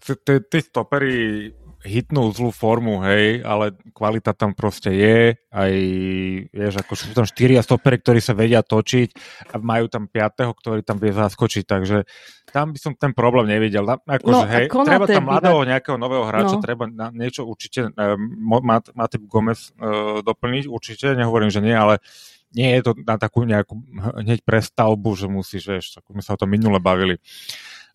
[0.51, 1.51] tí stopery
[1.85, 5.73] hitnú zlú formu, hej, ale kvalita tam proste je, aj,
[6.49, 9.09] vieš, ako sú tam štyria stopery, ktorí sa vedia točiť
[9.53, 11.97] a majú tam piatého, ktorý tam vie zaskočiť, takže
[12.49, 13.85] tam by som ten problém nevidel.
[13.85, 15.69] Akože, no, hej, treba tam mladého býva...
[15.77, 16.63] nejakého nového hráča, no.
[16.65, 18.17] treba na niečo určite, uh,
[18.97, 22.01] Matip Gomez uh, doplniť, určite, nehovorím, že nie, ale
[22.55, 23.77] nie je to na takú nejakú
[24.23, 27.19] hneď prestavbu, že musíš, vieš, ako sme sa o tom minule bavili.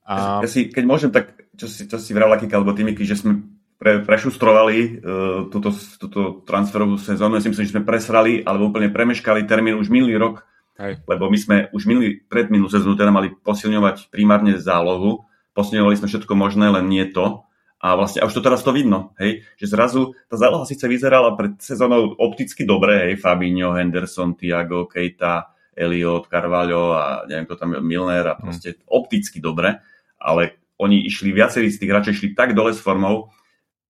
[0.07, 0.43] A...
[0.43, 3.62] Ja si, keď môžem, tak čo si, čo si vral, Kika, alebo Timiky, že sme
[3.83, 7.35] pre, prešustrovali uh, túto, túto transferovú sezónu.
[7.35, 10.47] Ja si myslím, že sme presrali alebo úplne premeškali termín už minulý rok,
[10.79, 11.03] Hej.
[11.11, 15.27] lebo my sme už minulý, pred minulú sezónu teda mali posilňovať primárne zálohu.
[15.51, 17.43] Posilňovali sme všetko možné, len nie to.
[17.83, 21.35] A vlastne a už to teraz to vidno, hej, že zrazu tá záloha síce vyzerala
[21.35, 27.75] pred sezónou opticky dobre, hej, Fabinho, Henderson, Thiago, Keita, Elliot, Carvalho a neviem kto tam,
[27.83, 28.43] Milner a hm.
[28.47, 28.87] proste hmm.
[28.87, 29.83] opticky dobre,
[30.23, 33.35] ale oni išli, viacerí z tých hráčov išli tak dole s formou,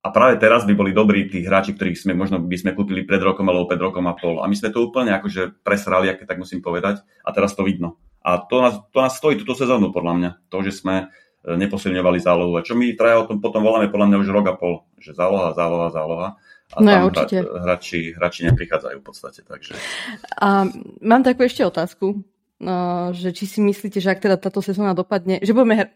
[0.02, 3.22] a práve teraz by boli dobrí tí hráči, ktorých sme možno by sme kúpili pred
[3.22, 4.42] rokom alebo pred rokom a pol.
[4.42, 7.06] A my sme to úplne akože presrali, aké tak musím povedať.
[7.22, 8.02] A teraz to vidno.
[8.18, 10.30] A to nás, to nás stojí túto sezónu, podľa mňa.
[10.50, 12.58] To, že sme e, neposilňovali zálohu.
[12.58, 14.82] A čo my traja o tom potom voláme podľa mňa už rok a pol.
[14.98, 16.28] Že záloha, záloha, záloha.
[16.74, 17.36] A no tam určite.
[17.46, 19.46] hráči, hráči neprichádzajú v podstate.
[19.46, 19.78] Takže.
[20.42, 20.66] A
[20.98, 22.26] mám takú ešte otázku.
[22.62, 25.90] No, že či si myslíte, že ak teda táto sezóna dopadne, že budeme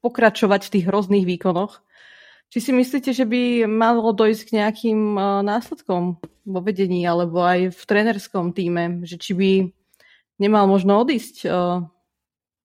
[0.00, 1.84] pokračovať v tých hrozných výkonoch,
[2.52, 7.72] či si myslíte, že by malo dojsť k nejakým uh, následkom vo vedení alebo aj
[7.72, 9.00] v trénerskom týme?
[9.08, 9.50] Že či by
[10.36, 11.80] nemal možno odísť uh,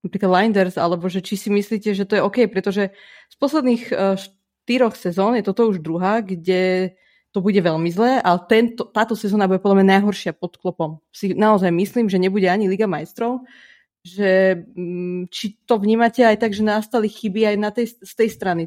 [0.03, 2.91] napríklad Linders, alebo že či si myslíte, že to je OK, pretože
[3.31, 6.91] z posledných uh, štyroch sezón je toto už druhá, kde
[7.31, 10.99] to bude veľmi zlé, ale tento, táto sezóna bude podľa mňa najhoršia pod klopom.
[11.15, 13.47] Si naozaj myslím, že nebude ani Liga majstrov,
[14.03, 18.29] že um, či to vnímate aj tak, že nastali chyby aj na tej, z tej
[18.35, 18.63] strany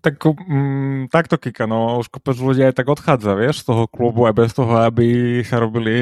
[0.00, 4.24] tak mm, takto kika, no už kopec ľudí aj tak odchádza, vieš, z toho klubu
[4.24, 5.94] aj bez toho, aby sa robili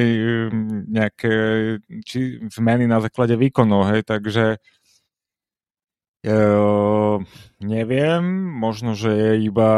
[0.48, 1.34] mm, nejaké
[2.06, 4.62] či zmeny na základe výkonov, hej, takže
[6.26, 7.22] Uh,
[7.62, 9.70] neviem, možno, že je iba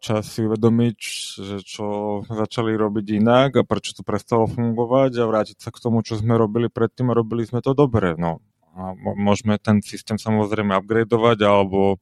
[0.00, 0.96] čas si uvedomiť,
[1.36, 1.86] že čo
[2.24, 6.40] začali robiť inak a prečo to prestalo fungovať a vrátiť sa k tomu, čo sme
[6.40, 8.16] robili predtým a robili sme to dobre.
[8.16, 8.40] No.
[8.80, 11.98] A môžeme ten systém samozrejme upgradeovať alebo uh,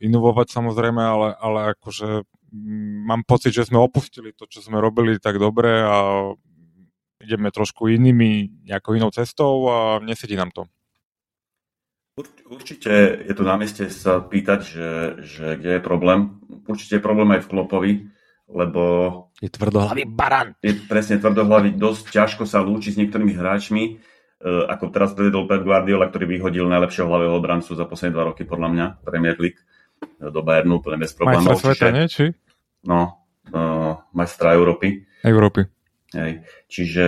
[0.00, 2.24] inovovať samozrejme, ale, ale akože
[3.04, 5.96] mám pocit, že sme opustili to, čo sme robili tak dobre a
[7.20, 10.64] ideme trošku inými, nejakou inou cestou a nesedí nám to.
[12.48, 12.88] Určite
[13.28, 16.40] je to na mieste sa pýtať, že, že kde je problém.
[16.64, 17.92] Určite je problém aj v Klopovi,
[18.48, 18.82] lebo...
[19.36, 20.56] Je tvrdohlavý baran.
[20.64, 24.00] Je presne tvrdohlavý, dosť ťažko sa lúči s niektorými hráčmi,
[24.44, 28.68] ako teraz predvedol Pep Guardiola, ktorý vyhodil najlepšieho hlavého obrancu za posledné dva roky, podľa
[28.68, 29.60] mňa, Premier League,
[30.20, 31.56] e, do Bayernu, úplne bez problémov.
[31.56, 32.04] Majstra sveta, nie?
[32.06, 32.24] Či?
[32.86, 35.08] No, uh, majstra Európy.
[35.26, 35.66] Európy.
[36.14, 36.46] Hej.
[36.70, 37.04] Čiže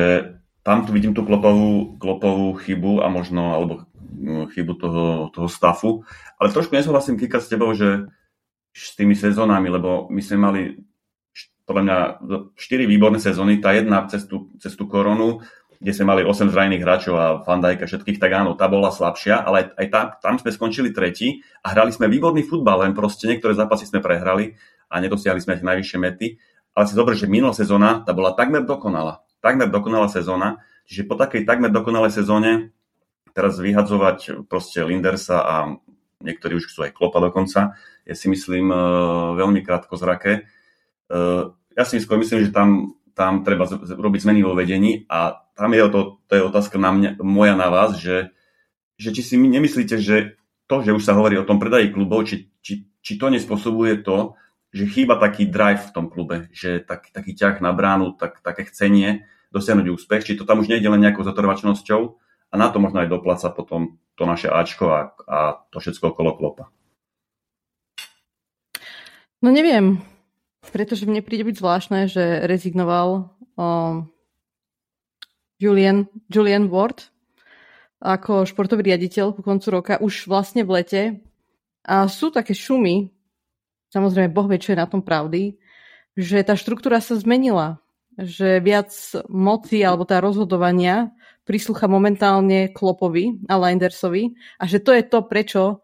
[0.66, 3.88] tam tu vidím tú klopovú, klopovú chybu a možno, alebo
[4.18, 6.02] No, chybu toho, toho stafu.
[6.40, 8.08] Ale trošku nesúhlasím, Kika, s tebou, že
[8.72, 10.62] s tými sezónami, lebo my sme mali
[11.68, 11.96] podľa mňa
[12.56, 15.44] 4 výborné sezóny, tá jedna cez tú, cez tú koronu,
[15.78, 19.70] kde sme mali 8 zranených hráčov a Fandajka všetkých, tak áno, tá bola slabšia, ale
[19.78, 23.86] aj tá, tam sme skončili tretí a hrali sme výborný futbal, len proste niektoré zápasy
[23.86, 24.58] sme prehrali
[24.90, 26.26] a nedosiahli sme ich najvyššie mety.
[26.74, 29.22] Ale si zober, že minulá sezóna, tá bola takmer dokonalá.
[29.38, 32.74] Takmer dokonalá sezóna, čiže po takej takmer dokonalej sezóne
[33.30, 35.54] teraz vyhadzovať proste Lindersa a
[36.22, 38.78] niektorí už chcú aj Klopa dokonca, je si myslím e,
[39.38, 40.42] veľmi krátko zrake.
[41.06, 41.20] E,
[41.78, 45.82] ja si skôr myslím, že tam, tam treba robiť zmeny vo vedení a tam je
[45.90, 48.30] to, to je otázka na mňa, moja na vás, že,
[48.94, 50.38] že či si my nemyslíte, že
[50.70, 54.38] to, že už sa hovorí o tom predaji klubov, či, či, či to nespôsobuje to,
[54.70, 58.70] že chýba taký drive v tom klube, že tak, taký ťah na bránu, tak, také
[58.70, 62.00] chcenie dosiahnuť úspech, či to tam už nejde len nejakou zatrvačnosťou,
[62.48, 66.32] a na to možno aj dopláca potom to naše Ačko a, a to všetko okolo
[66.36, 66.64] klopa.
[69.44, 70.02] No neviem,
[70.70, 74.08] pretože mne príde byť zvláštne, že rezignoval um,
[75.58, 77.10] Julian, Julian Ward
[77.98, 81.02] ako športový riaditeľ po koncu roka už vlastne v lete.
[81.82, 83.10] A sú také šumy,
[83.90, 85.58] samozrejme Boh vie, čo je na tom pravdy,
[86.14, 87.82] že tá štruktúra sa zmenila.
[88.18, 88.90] Že viac
[89.30, 91.14] moci alebo tá rozhodovania
[91.46, 95.82] príslucha momentálne Klopovi a Lindersovi a že to je to, prečo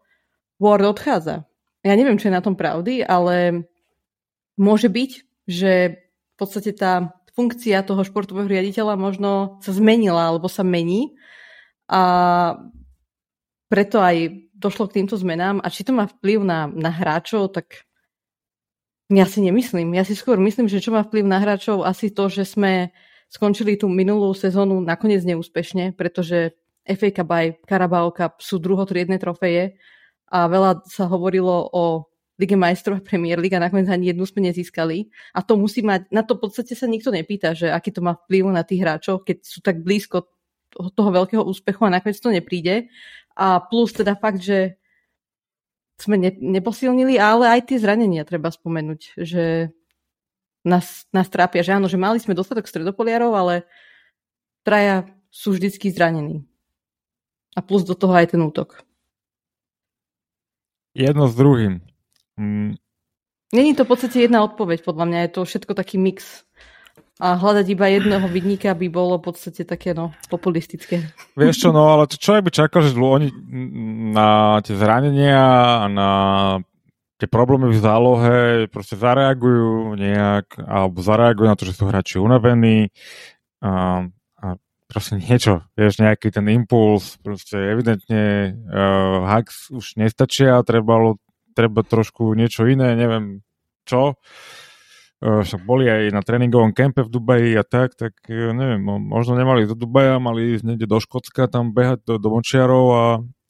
[0.59, 1.47] Ward odchádza.
[1.83, 3.65] Ja neviem, čo je na tom pravdy, ale
[4.55, 5.11] môže byť,
[5.45, 11.19] že v podstate tá funkcia toho športového riaditeľa možno sa zmenila alebo sa mení
[11.91, 12.01] a
[13.67, 15.59] preto aj došlo k týmto zmenám.
[15.59, 17.83] A či to má vplyv na, na hráčov, tak
[19.11, 19.93] ja si nemyslím.
[19.93, 22.89] Ja si skôr myslím, že čo má vplyv na hráčov, asi to, že sme
[23.29, 29.77] skončili tú minulú sezónu nakoniec neúspešne, pretože FA Cup aj Carabao Cup sú druhotriedne trofeje
[30.29, 34.43] a veľa sa hovorilo o Lige majstrov a Premier League a nakoniec ani jednu sme
[34.51, 35.07] nezískali.
[35.31, 38.19] A to musí mať, na to v podstate sa nikto nepýta, že aký to má
[38.27, 40.27] vplyv na tých hráčov, keď sú tak blízko
[40.75, 42.91] toho veľkého úspechu a nakoniec to nepríde.
[43.39, 44.75] A plus teda fakt, že
[45.95, 49.71] sme ne, neposilnili, ale aj tie zranenia treba spomenúť, že
[50.67, 53.55] nás, nás trápia, že áno, že mali sme dostatok stredopoliarov, ale
[54.67, 56.43] traja sú vždycky zranení.
[57.55, 58.83] A plus do toho aj ten útok.
[60.91, 61.79] Jedno s druhým.
[62.39, 62.75] Mm.
[63.53, 66.43] Není to v podstate jedna odpoveď, podľa mňa je to všetko taký mix.
[67.15, 71.15] A hľadať iba jedného vidníka by bolo v podstate také no, populistické.
[71.39, 73.31] Vieš čo, no ale čo by čakal, že oni
[74.11, 75.39] na tie zranenia
[75.79, 76.09] a na
[77.15, 82.91] tie problémy v zálohe proste zareagujú nejak, alebo zareagujú na to, že sú hráči unavení
[83.63, 84.03] a,
[84.43, 84.47] a
[84.91, 91.15] proste niečo, vieš, nejaký ten impuls, proste evidentne uh, hacks už nestačia, trebalo,
[91.55, 93.41] treba trošku niečo iné, neviem
[93.87, 94.19] čo.
[95.23, 99.39] Uh, však boli aj na tréningovom kempe v Dubaji a tak, tak uh, neviem, možno
[99.39, 103.05] nemali do Dubaja, mali ísť niekde do Škótska, tam behať do, do močiarov a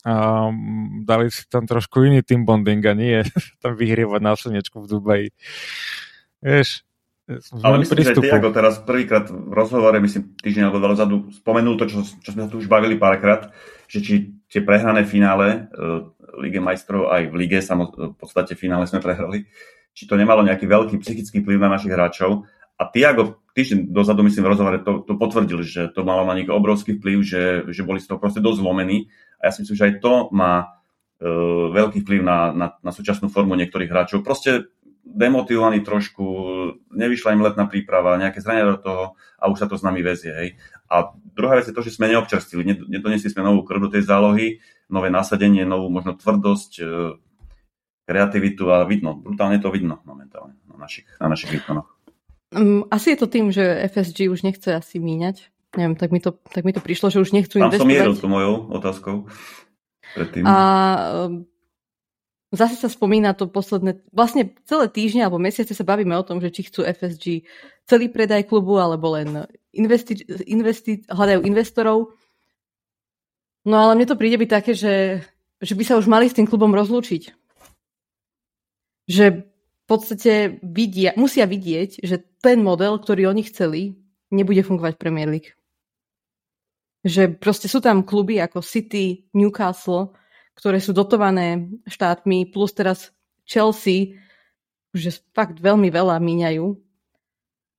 [0.06, 0.54] a
[1.02, 3.26] dali si tam trošku iný team bonding a nie
[3.66, 5.28] tam vyhrievať na slnečku v Dubaji.
[6.46, 6.86] Vieš,
[7.66, 8.30] ale myslím, prístupu.
[8.30, 12.30] že Tiago teraz prvýkrát v rozhovore, myslím, týždeň alebo dva dozadu spomenul to, čo, čo
[12.38, 13.50] sme tu už bavili párkrát,
[13.90, 14.14] že či
[14.46, 16.06] tie prehrané finále uh,
[16.42, 19.46] Lige majstrov aj v Lige, samo, v podstate finále sme prehrali,
[19.96, 22.50] či to nemalo nejaký veľký psychický vplyv na našich hráčov.
[22.76, 26.52] A Tiago týždeň dozadu, myslím, v rozhovore to, to potvrdil, že to malo na nich
[26.52, 29.08] obrovský vplyv, že, že boli z toho proste dosť zlomení
[29.40, 33.32] a ja si myslím, že aj to má uh, veľký vplyv na, na, na súčasnú
[33.32, 34.28] formu niektorých hráčov.
[34.28, 34.68] Proste
[35.08, 36.26] demotivovaní trošku,
[36.92, 39.04] nevyšla im letná príprava, nejaké zrania do toho
[39.40, 40.34] a už sa to s nami vezie.
[40.36, 40.50] Hej.
[40.92, 44.60] A druhá vec je to, že sme neobčerstvili, nedonesli sme novú krv do tej zálohy,
[44.90, 46.86] nové nasadenie, novú možno tvrdosť, e,
[48.06, 51.90] kreativitu a vidno, brutálne to vidno momentálne na našich, na našich výkonoch.
[52.54, 55.50] Um, asi je to tým, že FSG už nechce asi míňať.
[55.76, 57.84] Neviem, tak mi to, tak mi to prišlo, že už nechcú Tam investovať.
[57.84, 59.16] som mieril tú mojou otázkou.
[60.16, 60.48] Predtým.
[60.48, 60.56] A
[61.28, 61.44] um,
[62.56, 66.54] zase sa spomína to posledné, vlastne celé týždne alebo mesiace sa bavíme o tom, že
[66.54, 67.44] či chcú FSG
[67.84, 69.44] celý predaj klubu, alebo len
[69.76, 72.16] investi- investi- hľadajú investorov.
[73.66, 75.26] No ale mne to príde byť také, že,
[75.58, 77.34] že by sa už mali s tým klubom rozlúčiť.
[79.10, 79.26] Že
[79.86, 83.98] v podstate vidia, musia vidieť, že ten model, ktorý oni chceli,
[84.30, 85.58] nebude fungovať Premier League.
[87.06, 90.14] Že proste sú tam kluby ako City, Newcastle,
[90.58, 93.14] ktoré sú dotované štátmi, plus teraz
[93.46, 94.18] Chelsea,
[94.94, 96.66] že fakt veľmi veľa míňajú.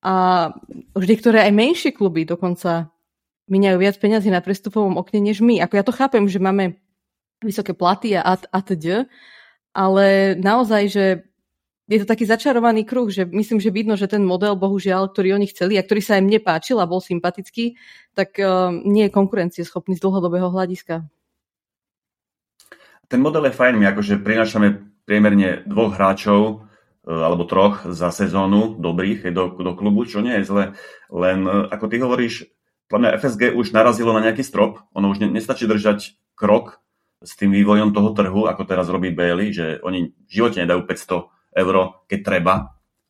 [0.06, 0.14] A
[0.94, 2.94] už niektoré aj menšie kluby dokonca
[3.46, 5.62] míňajú viac peniazy na prestupovom okne než my.
[5.62, 6.78] Ako ja to chápem, že máme
[7.42, 9.06] vysoké platy a atď,
[9.76, 11.04] ale naozaj, že
[11.86, 15.46] je to taký začarovaný kruh, že myslím, že vidno, že ten model, bohužiaľ, ktorý oni
[15.54, 17.78] chceli a ktorý sa im nepáčil a bol sympatický,
[18.10, 21.06] tak uh, nie je konkurencieschopný z dlhodobého hľadiska.
[23.06, 26.56] Ten model je fajn, my akože prinášame priemerne dvoch hráčov uh,
[27.06, 30.64] alebo troch za sezónu dobrých do, do klubu, čo nie je zle.
[31.14, 32.34] Len uh, ako ty hovoríš,
[32.86, 36.82] podľa mňa FSG už narazilo na nejaký strop, ono už ne, nestačí držať krok
[37.24, 41.56] s tým vývojom toho trhu, ako teraz robí Bailey, že oni v živote nedajú 500
[41.56, 41.76] eur,
[42.06, 42.54] keď treba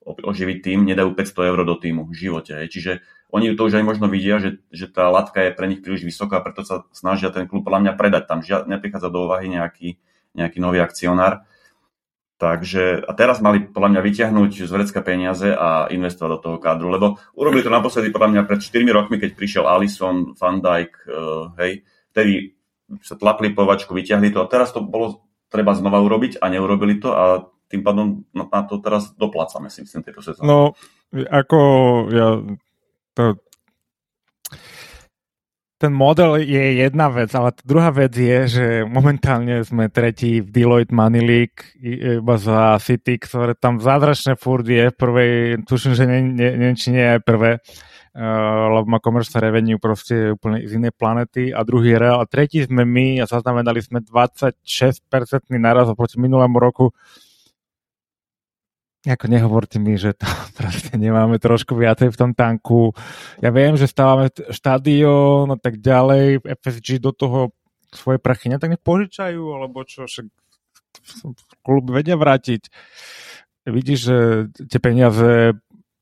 [0.06, 2.54] oživiť tým, nedajú 500 eur do týmu v živote.
[2.70, 3.02] Čiže
[3.34, 6.38] oni to už aj možno vidia, že, že tá latka je pre nich príliš vysoká,
[6.38, 8.22] preto sa snažia ten klub podľa mňa predať.
[8.30, 9.98] Tam žiad, neprichádza do úvahy nejaký,
[10.38, 11.42] nejaký nový akcionár.
[12.36, 16.92] Takže a teraz mali podľa mňa vyťahnuť z vrecka peniaze a investovať do toho kádru,
[16.92, 21.56] lebo urobili to naposledy podľa mňa pred 4 rokmi, keď prišiel Alison, Van Dijk, uh,
[21.56, 21.80] hej,
[22.12, 22.52] vtedy
[23.00, 27.08] sa tlapli povačku, vyťahli to a teraz to bolo treba znova urobiť a neurobili to
[27.16, 27.24] a
[27.72, 30.44] tým pádom na, na to teraz doplácame si myslím tejto sezóne.
[30.46, 30.58] No,
[31.16, 31.58] ako
[32.12, 32.28] ja
[33.16, 33.40] to,
[35.76, 40.96] ten model je jedna vec, ale druhá vec je, že momentálne sme tretí v Deloitte
[40.96, 45.32] Money League iba za City, ktoré tam zázračne furt je v prvej,
[45.68, 50.32] tuším, že nie, nie, nie, či nie je prvé, uh, lebo má commerce revenue proste
[50.32, 51.52] úplne z inej planety.
[51.52, 52.24] A druhý je Real.
[52.24, 54.56] A tretí sme my a zaznamenali sme 26%
[55.60, 56.96] naraz oproti minulému roku
[59.14, 60.26] ako nehovorte mi, že to
[60.58, 62.90] proste nemáme trošku viacej v tom tanku.
[63.38, 67.54] Ja viem, že stávame štadión a tak ďalej, FSG do toho
[67.94, 70.26] svoje prachy tak nech požičajú, alebo čo, však
[71.62, 72.68] klub vedia vrátiť.
[73.66, 74.16] Vidíš, že
[74.70, 75.54] tie peniaze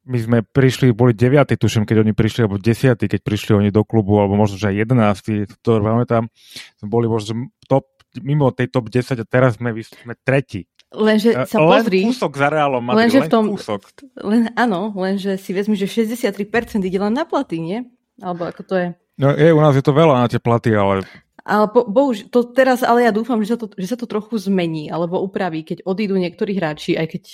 [0.05, 1.57] my sme prišli, boli 9.
[1.57, 3.09] tuším, keď oni prišli, alebo 10.
[3.09, 5.65] keď prišli oni do klubu, alebo možno, že aj 11.
[5.65, 6.29] To pamätám,
[6.77, 7.89] sme boli možno top,
[8.21, 10.69] mimo tej top 10 a teraz sme, sme tretí.
[10.95, 12.01] Lenže sa len pozri...
[12.07, 13.80] kúsok za Realom Madrid, lenže len v tom, kúsok.
[14.22, 17.78] Len, áno, lenže si vezmi, že 63% ide len na platy, nie?
[18.22, 18.88] Alebo ako to je?
[19.18, 21.03] No je, u nás je to veľa na tie platy, ale...
[21.45, 24.40] Ale bo, bohuž, to teraz, ale ja dúfam, že sa, to, že sa to trochu
[24.40, 27.24] zmení, alebo upraví, keď odídu niektorí hráči, aj keď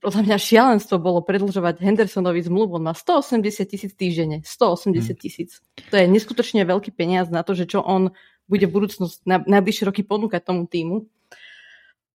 [0.00, 2.76] podľa mňa šialenstvo bolo predlžovať Hendersonovi zmluvu.
[2.76, 4.44] On má 180 tisíc týždenne.
[4.44, 5.16] 180 hmm.
[5.16, 5.50] tisíc.
[5.60, 5.88] Hmm.
[5.92, 8.12] To je neskutočne veľký peniaz na to, že čo on
[8.48, 11.08] bude v budúcnosti na najbližšie roky ponúkať tomu týmu.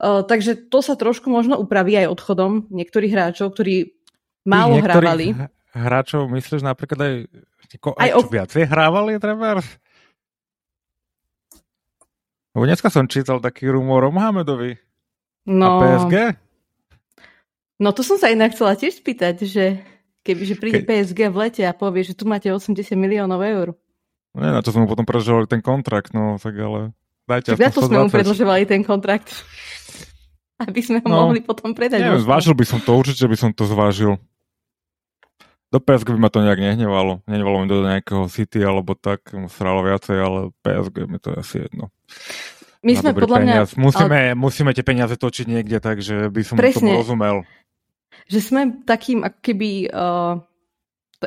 [0.02, 3.94] Uh, takže to sa trošku možno upraví aj odchodom niektorých hráčov, ktorí
[4.44, 5.38] málo hrávali.
[5.74, 9.62] hráčov myslíš napríklad aj, aj, aj čo viacej hrávali treba?
[12.54, 14.78] Lebo dneska som čítal taký rumor o Mohamedovi.
[15.50, 16.16] No, a PSG?
[17.82, 19.82] No to som sa inak chcela tiež spýtať, že
[20.22, 20.88] kebyže príde Ke...
[20.88, 23.68] PSG v lete a povie, že tu máte 80 miliónov eur.
[24.34, 26.94] Nie, na to sme mu potom predlžovali ten kontrakt, no tak ale
[27.26, 27.90] dajte aspoň 120.
[27.90, 29.30] sme mu predlžovali ten kontrakt
[30.64, 32.00] aby sme ho no, mohli potom predať.
[32.00, 34.22] Neviem, zvážil by som to, určite by som to zvážil.
[35.74, 37.26] Do PSG by ma to nejak nehnevalo.
[37.26, 41.56] Nehnevalo mi do nejakého City alebo tak, sralo viacej, ale PSG mi to je asi
[41.66, 41.90] jedno.
[42.86, 43.68] My sme podľa peniaz.
[43.74, 43.82] mňa...
[43.82, 44.38] Musíme, ale...
[44.38, 46.94] musíme tie peniaze točiť niekde, takže by som Presne.
[46.94, 47.36] tomu rozumel.
[48.30, 50.38] Že sme takým ako keby uh,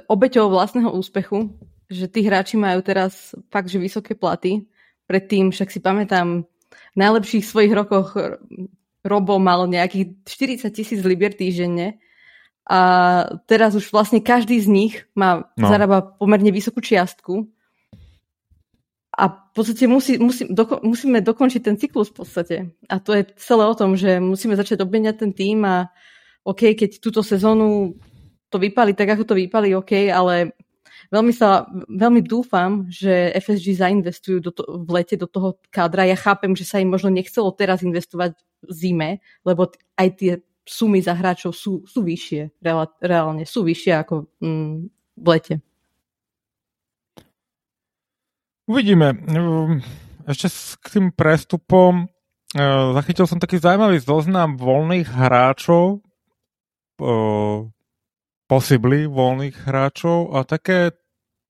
[0.07, 1.51] obeťou vlastného úspechu,
[1.91, 4.63] že tí hráči majú teraz fakt, že vysoké platy.
[5.07, 8.19] Predtým však si pamätám v najlepších svojich rokoch
[9.07, 12.03] Robo mal nejakých 40 tisíc libier týždenne
[12.67, 12.81] a
[13.47, 15.67] teraz už vlastne každý z nich má, no.
[15.71, 17.47] zarába pomerne vysokú čiastku
[19.15, 22.57] a v podstate musí, musí, doko, musíme dokončiť ten cyklus v podstate.
[22.91, 25.89] A to je celé o tom, že musíme začať obmeniať ten tým a
[26.43, 27.97] OK, keď túto sezónu
[28.51, 30.59] to vypali tak, ako to vypali, OK, ale
[31.11, 36.09] veľmi, sa, veľmi dúfam, že FSG zainvestujú do to, v lete do toho kádra.
[36.09, 38.37] Ja chápem, že sa im možno nechcelo teraz investovať
[38.67, 39.11] v zime,
[39.47, 40.33] lebo aj tie
[40.67, 42.59] sumy za hráčov sú, sú vyššie,
[43.01, 44.75] reálne sú vyššie ako mm,
[45.23, 45.55] v lete.
[48.67, 49.15] Uvidíme.
[50.27, 50.51] Ešte
[50.83, 52.07] k tým prestupom e,
[52.99, 56.03] zachytil som taký zaujímavý zoznam voľných hráčov,
[56.99, 57.07] e,
[58.47, 60.95] possibly voľných hráčov a také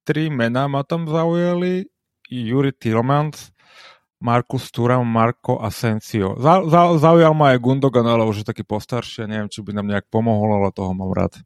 [0.09, 1.89] tri mená ma tam zaujali.
[2.27, 3.55] Juri Tillmans,
[4.19, 6.35] Markus Turam, Marko Asensio.
[6.41, 9.77] Za, za, zaujal ma aj Gundogan, ale už je taký postarší a neviem, či by
[9.77, 11.39] nám nejak pomohol, ale toho mám rád.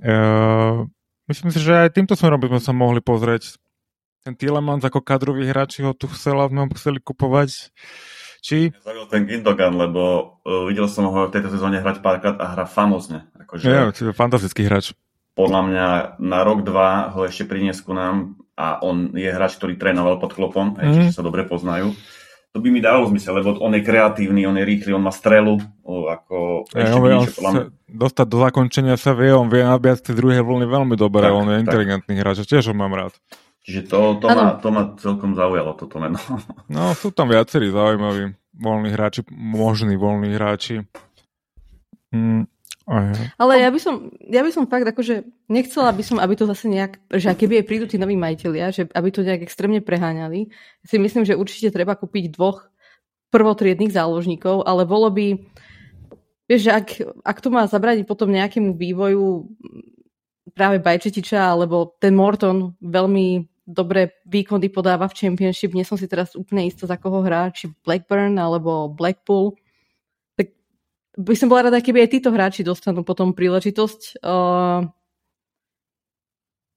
[0.00, 0.88] Uh,
[1.28, 3.60] myslím si, že aj týmto smerom by sme sa mohli pozrieť.
[4.24, 7.68] Ten Tielemans ako kadrový hráč ho tu chcela, sme ho chceli kupovať.
[8.44, 8.76] Či?
[8.84, 12.68] Zaujal ten Gundogan, lebo uh, videl som ho v tejto sezóne hrať párkrát a hra
[12.68, 13.24] famozne.
[13.40, 13.64] Akože...
[13.64, 14.92] Ja, fantastický hráč
[15.34, 15.86] podľa mňa
[16.22, 20.78] na rok, dva ho ešte priniesku nám a on je hráč, ktorý trénoval pod klopom,
[20.78, 21.10] mm.
[21.10, 21.90] sa dobre poznajú.
[22.54, 25.58] To by mi dalo zmysel, lebo on je kreatívny, on je rýchly, on má strelu,
[25.82, 27.64] o, ako ešte ja, on podľa mňa.
[27.90, 31.50] Dostať do zakončenia sa vie, on vie nabíjať tie druhé vlny veľmi dobre, tak, on
[31.50, 31.64] je tak.
[31.66, 33.10] inteligentný hráč, tiež ho mám rád.
[33.64, 36.20] Čiže to, to, ma, to ma celkom zaujalo, toto meno.
[36.74, 40.84] No, sú tam viacerí zaujímaví voľní hráči, možní voľní hráči.
[42.12, 42.44] Mm,
[43.40, 46.68] ale ja by som, ja by som fakt akože nechcela by som, aby to zase
[46.68, 50.52] nejak, že keby aj prídu tí noví majiteľia, že aby to nejak extrémne preháňali.
[50.84, 52.68] Si myslím, že určite treba kúpiť dvoch
[53.32, 55.40] prvotriedných záložníkov, ale bolo by,
[56.44, 56.88] vieš, že ak,
[57.24, 59.48] ak to má zabrániť potom nejakému vývoju
[60.52, 66.36] práve Bajčetiča, alebo ten Morton veľmi dobré výkony podáva v Championship, nie som si teraz
[66.36, 69.56] úplne istá, za koho hrá, či Blackburn alebo Blackpool,
[71.14, 74.18] by som bola rada, keby aj títo hráči dostanú potom príležitosť.
[74.18, 74.90] Uh,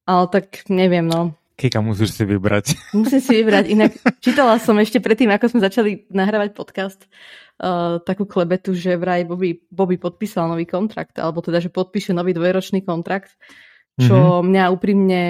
[0.05, 1.33] ale tak neviem, no.
[1.57, 2.77] Kika, musíš si vybrať.
[3.01, 3.65] Musím si vybrať.
[3.73, 7.09] Inak čítala som ešte predtým, ako sme začali nahrávať podcast,
[7.57, 12.37] uh, takú klebetu, že vraj Bobby, Bobby podpísal nový kontrakt, alebo teda, že podpíše nový
[12.37, 13.33] dvojročný kontrakt,
[13.97, 14.45] čo mm-hmm.
[14.53, 15.21] mňa úprimne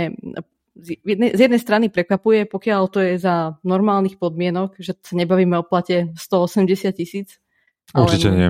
[0.78, 5.58] z jednej, z jednej strany prekvapuje, pokiaľ to je za normálnych podmienok, že sa nebavíme
[5.58, 7.42] o plate 180 tisíc.
[7.94, 8.50] Určite nie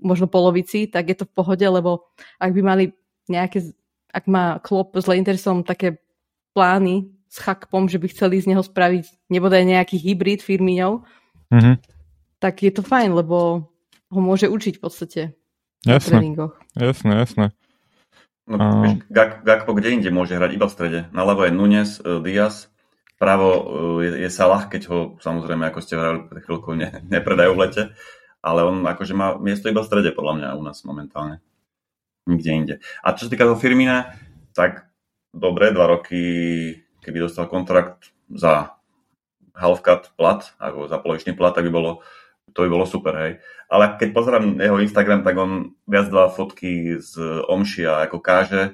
[0.00, 2.84] možno polovici, tak je to v pohode, lebo ak by mali
[3.28, 3.72] nejaké,
[4.12, 6.00] ak má klop s Laintersom také
[6.52, 11.04] plány s Chakpom, že by chceli z neho spraviť nebodaj nejaký hybrid firmiňov,
[11.52, 11.74] mm-hmm.
[12.40, 13.68] tak je to fajn, lebo
[14.06, 15.20] ho môže učiť v podstate
[15.82, 16.54] jasné, na tréningoch.
[16.78, 17.46] Jasné, jasné.
[18.46, 18.98] No, uh...
[19.10, 21.00] Gak, Gakpo kde inde môže hrať iba v strede.
[21.10, 22.70] Naľavo je Nunes, uh, Diaz,
[23.18, 23.62] pravo uh,
[24.02, 27.84] je, je Salah, keď ho samozrejme, ako ste hovorili pred chvíľkou, ne, nepredajú v lete
[28.46, 31.42] ale on akože má miesto iba v strede podľa mňa u nás momentálne.
[32.30, 32.74] Nikde inde.
[33.02, 34.14] A čo sa týka toho Firmina,
[34.54, 34.86] tak
[35.34, 36.22] dobre, dva roky,
[37.02, 38.78] keby dostal kontrakt za
[39.58, 42.06] half-cut plat, ako za polovičný plat, tak by bolo,
[42.56, 43.32] to by bolo super, hej.
[43.68, 48.72] Ale keď pozerám jeho Instagram, tak on viac dva fotky z Omšia, ako káže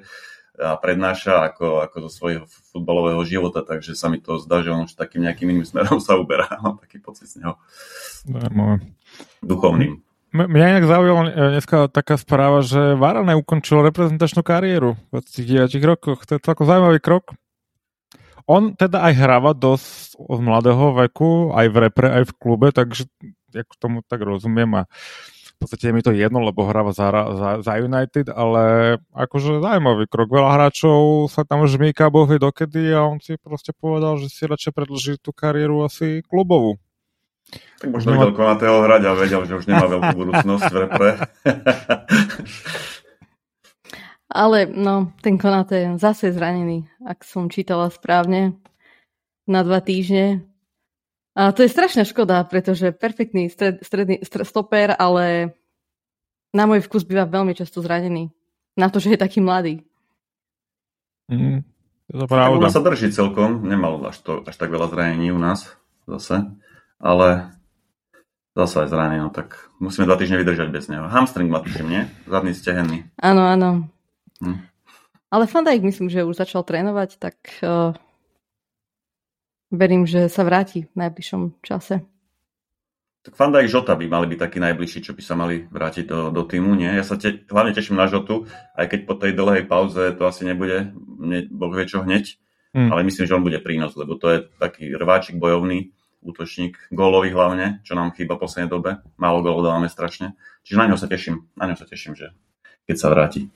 [0.53, 4.85] a prednáša ako, ako zo svojho futbalového života, takže sa mi to zdá, že on
[4.85, 6.45] už takým nejakým iným smerom sa uberá.
[6.61, 7.57] Mám taký pocit z neho.
[9.41, 9.99] Duchovným.
[10.33, 16.25] Mňa nejak zaujala dneska taká správa, že Varane ukončil reprezentačnú kariéru v 29 rokoch.
[16.25, 17.37] To je celkom zaujímavý krok.
[18.49, 23.05] On teda aj hráva dosť od mladého veku, aj v repre, aj v klube, takže
[23.53, 24.89] ja k tomu tak rozumiem a
[25.53, 30.11] v podstate je mi to jedno, lebo hráva za, za, za United, ale akože zaujímavý
[30.11, 30.27] krok.
[30.33, 34.73] Veľa hráčov sa tam žmýka bohy dokedy a on si proste povedal, že si radšej
[34.75, 36.81] predlží tú kariéru asi klubovú.
[37.79, 41.11] Tak možno videl Konatého hrať a vedel, že už nemá veľkú budúcnosť v repre.
[44.33, 48.57] Ale no, ten Konaté zase zranený, ak som čítala správne,
[49.45, 50.41] na dva týždne.
[51.33, 55.57] A to je strašná škoda, pretože perfektný stred, stredný stred, stoper, ale
[56.53, 58.29] na môj vkus býva veľmi často zranený.
[58.77, 59.81] Na to, že je taký mladý.
[61.29, 61.65] Mm,
[62.13, 62.69] to je pravda.
[62.69, 65.73] sa drží celkom, nemal až, to, až tak veľa zranení u nás
[66.05, 66.45] zase
[67.03, 67.51] ale
[68.55, 71.11] zase aj zranený, no tak musíme dva týždne vydržať bez neho.
[71.11, 72.01] Hamstring má tuším, nie?
[72.23, 73.11] Zadný stehenný.
[73.19, 73.69] Áno, áno.
[74.39, 74.63] Hm.
[75.27, 77.91] Ale Fandajk myslím, že už začal trénovať, tak uh,
[79.73, 82.05] verím, že sa vráti v najbližšom čase.
[83.23, 86.43] Tak Fandajk Žota by mali byť takí najbližší, čo by sa mali vrátiť do, do
[86.43, 86.91] týmu, nie?
[86.91, 90.43] Ja sa te, hlavne teším na Žotu, aj keď po tej dlhej pauze to asi
[90.43, 90.91] nebude,
[91.23, 92.35] ne, boh vie čo hneď,
[92.75, 92.91] hmm.
[92.91, 97.83] ale myslím, že on bude prínos, lebo to je taký rváčik bojovný, útočník, gólový hlavne,
[97.83, 99.03] čo nám chýba v poslednej dobe.
[99.19, 100.39] Málo gólov dávame strašne.
[100.63, 102.31] Čiže na ňo sa teším, na ňo sa teším, že
[102.87, 103.51] keď sa vráti.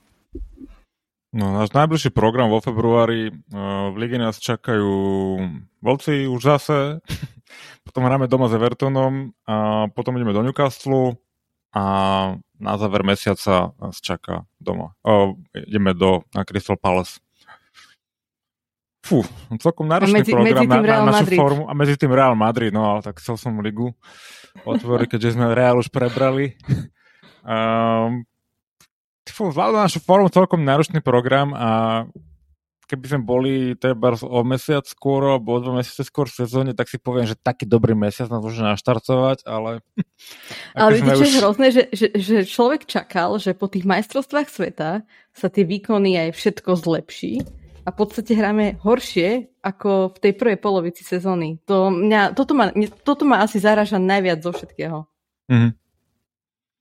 [1.38, 4.90] No, náš najbližší program vo februári, v lige nás čakajú
[5.86, 6.98] Volci už zase,
[7.86, 11.22] potom hráme doma s Evertonom a potom ideme do Newcastle
[11.78, 11.84] a
[12.58, 14.98] na záver mesiaca nás čaká doma.
[15.06, 17.22] O, ideme do na Crystal Palace.
[19.06, 19.22] Fú,
[19.62, 21.38] celkom náročný medzi, program medzi na, na našu Madrid.
[21.38, 21.64] formu.
[21.70, 23.94] A medzi tým Real Madrid, no ale tak chcel som ligu
[24.66, 26.58] otvoriť, keďže sme Real už prebrali.
[27.46, 28.26] Um,
[29.32, 31.70] na našu formu celkom náročný program a
[32.88, 36.88] keby sme boli treba o mesiac skôr alebo o dva mesiace skôr v sezóne, tak
[36.88, 39.84] si poviem, že taký dobrý mesiac nás môže naštartovať, ale...
[40.80, 41.28] ale vidíte, čo už...
[41.28, 45.04] je hrozné, že, že, že človek čakal, že po tých majstrovstvách sveta
[45.36, 47.44] sa tie výkony aj všetko zlepší
[47.84, 51.60] a v podstate hráme horšie ako v tej prvej polovici sezóny.
[51.68, 52.72] To mňa, toto, ma,
[53.04, 55.04] toto ma asi zaraža najviac zo všetkého.
[55.52, 55.72] Mm-hmm.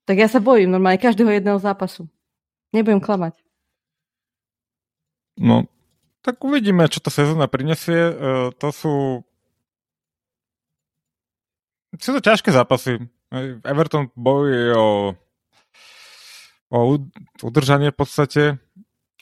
[0.06, 2.06] Tak ja sa bojím normálne každého jedného zápasu.
[2.76, 3.40] Nebudem klamať.
[5.40, 5.64] No,
[6.20, 8.12] tak uvidíme, čo tá sezóna prinesie.
[8.12, 8.14] E,
[8.60, 9.24] to sú
[11.96, 13.00] sú to ťažké zápasy.
[13.64, 15.16] Everton bojuje o,
[16.68, 16.78] o
[17.40, 18.42] udržanie v podstate.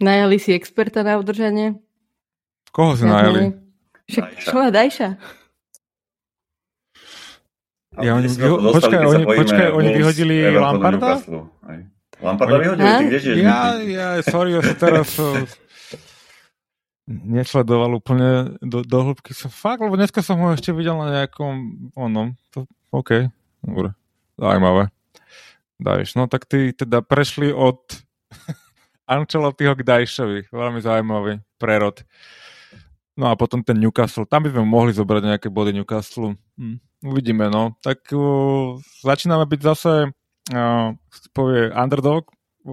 [0.02, 1.78] Najali si experta na udržanie?
[2.74, 3.54] Koho si ja najali?
[4.10, 5.08] Však čo má Dajša?
[8.02, 11.22] Ja, oni, vyho- počkaj, oni, počkaj, oni vyhodili Lamparda?
[12.22, 13.36] Lamparda vyhodili, ty kde žiješ?
[13.42, 15.46] Ja, ja, sorry, ja sa teraz eh,
[17.08, 19.34] nesledoval úplne do, do hĺbky.
[19.34, 22.38] Som, fakt, lebo dneska som ho ešte videl na nejakom onom.
[22.54, 23.28] To, OK,
[23.64, 23.92] dobre.
[24.38, 24.90] Zajímavé.
[25.78, 26.14] Dajš.
[26.14, 27.82] No tak ty teda prešli od
[29.10, 30.54] Ancelottiho k Dajšovi.
[30.54, 32.06] Veľmi zaujímavý prerod.
[33.14, 34.26] No a potom ten Newcastle.
[34.26, 36.34] Tam by sme mohli zobrať nejaké body Newcastle.
[36.58, 36.78] Hm.
[37.04, 37.78] Uvidíme, no.
[37.78, 39.92] Tak uh, začíname byť zase
[40.52, 40.92] uh,
[41.32, 42.28] povie underdog.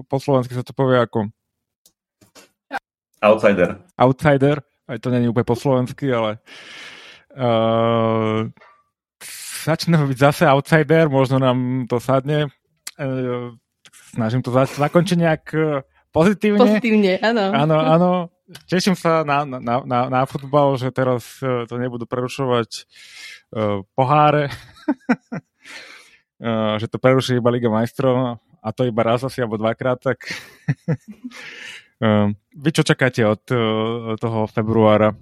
[0.08, 1.32] Po slovensky sa to povie ako
[3.22, 3.78] Outsider.
[3.94, 4.58] Outsider,
[4.90, 6.42] aj to není úplne po slovensky, ale
[7.38, 8.50] uh,
[9.62, 12.50] začneme byť zase outsider, možno nám to sadne.
[12.98, 13.54] Uh,
[14.10, 16.66] snažím to za- zakončiť nejak uh, pozitívne.
[16.66, 17.44] Pozitívne, áno.
[17.54, 18.10] Áno, áno.
[18.66, 22.70] Teším sa na, na, na, na futbal, že teraz uh, to nebudú prerušovať
[23.54, 24.50] uh, poháre.
[26.42, 30.26] uh, že to preruší iba Liga majstrov a to iba raz asi alebo dvakrát, tak
[32.02, 33.58] Ehm, vy čo čakáte od uh,
[34.18, 35.14] toho februára?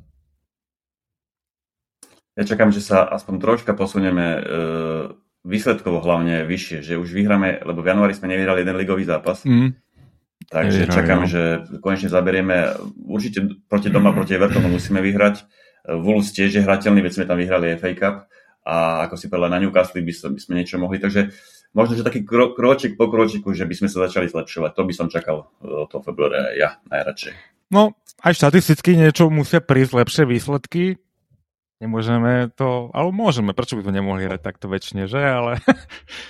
[2.33, 4.41] Ja čakám, že sa aspoň troška posunieme uh,
[5.45, 9.45] výsledkovo hlavne vyššie, že už vyhráme, lebo v januári sme nevyhrali jeden ligový zápas.
[9.45, 9.77] Mm.
[10.49, 11.29] Takže Nevyhrali, čakám, no.
[11.29, 11.43] že
[11.85, 12.57] konečne zaberieme,
[13.05, 15.45] určite proti doma, proti Evertonu musíme vyhrať.
[15.85, 18.17] Wolves tiež je hrateľný, veď sme tam vyhrali FA Cup
[18.71, 21.03] a ako si povedal, na Newcastle by, by sme niečo mohli.
[21.03, 21.35] Takže
[21.75, 24.71] možno, že taký kro, kročik po kročiku, že by sme sa začali zlepšovať.
[24.79, 27.35] To by som čakal od toho februára ja najradšej.
[27.75, 31.03] No, aj štatisticky niečo musia prísť lepšie výsledky.
[31.83, 35.19] Nemôžeme to, ale môžeme, prečo by sme nemohli hrať takto väčšine, že?
[35.19, 35.59] Ale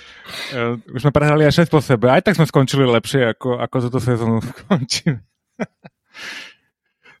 [0.95, 2.09] už sme prehrali aj 6 po sebe.
[2.09, 5.21] Aj tak sme skončili lepšie, ako, ako túto sezónu skončíme.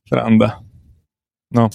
[0.07, 0.63] Sranda.
[1.51, 1.67] No,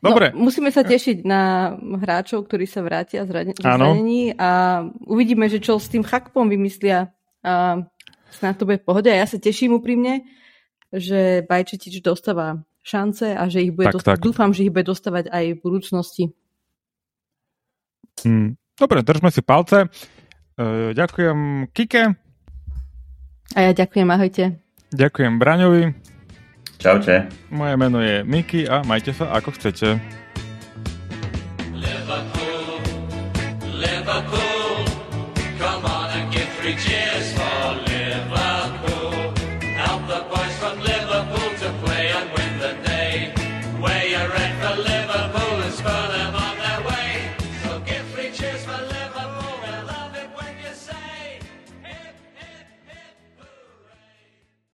[0.00, 0.32] Dobre.
[0.32, 5.76] No, musíme sa tešiť na hráčov, ktorí sa vrátia z zranení a uvidíme, že čo
[5.76, 7.12] s tým chakpom vymyslia
[7.44, 7.84] a
[8.32, 9.12] snad to bude pohode.
[9.12, 10.24] A ja sa teším úprimne,
[10.88, 14.26] že Bajčetič dostáva šance a že ich bude tak, dostávať, tak.
[14.26, 16.24] dúfam, že ich bude dostávať aj v budúcnosti.
[18.24, 18.56] Hmm.
[18.76, 19.92] Dobre, držme si palce.
[20.56, 22.04] E, ďakujem Kike.
[23.52, 24.44] A ja ďakujem, ahojte.
[24.94, 26.15] Ďakujem Braňovi.
[26.78, 27.26] Čaute.
[27.50, 29.96] Moje meno je Miki a majte sa ako chcete.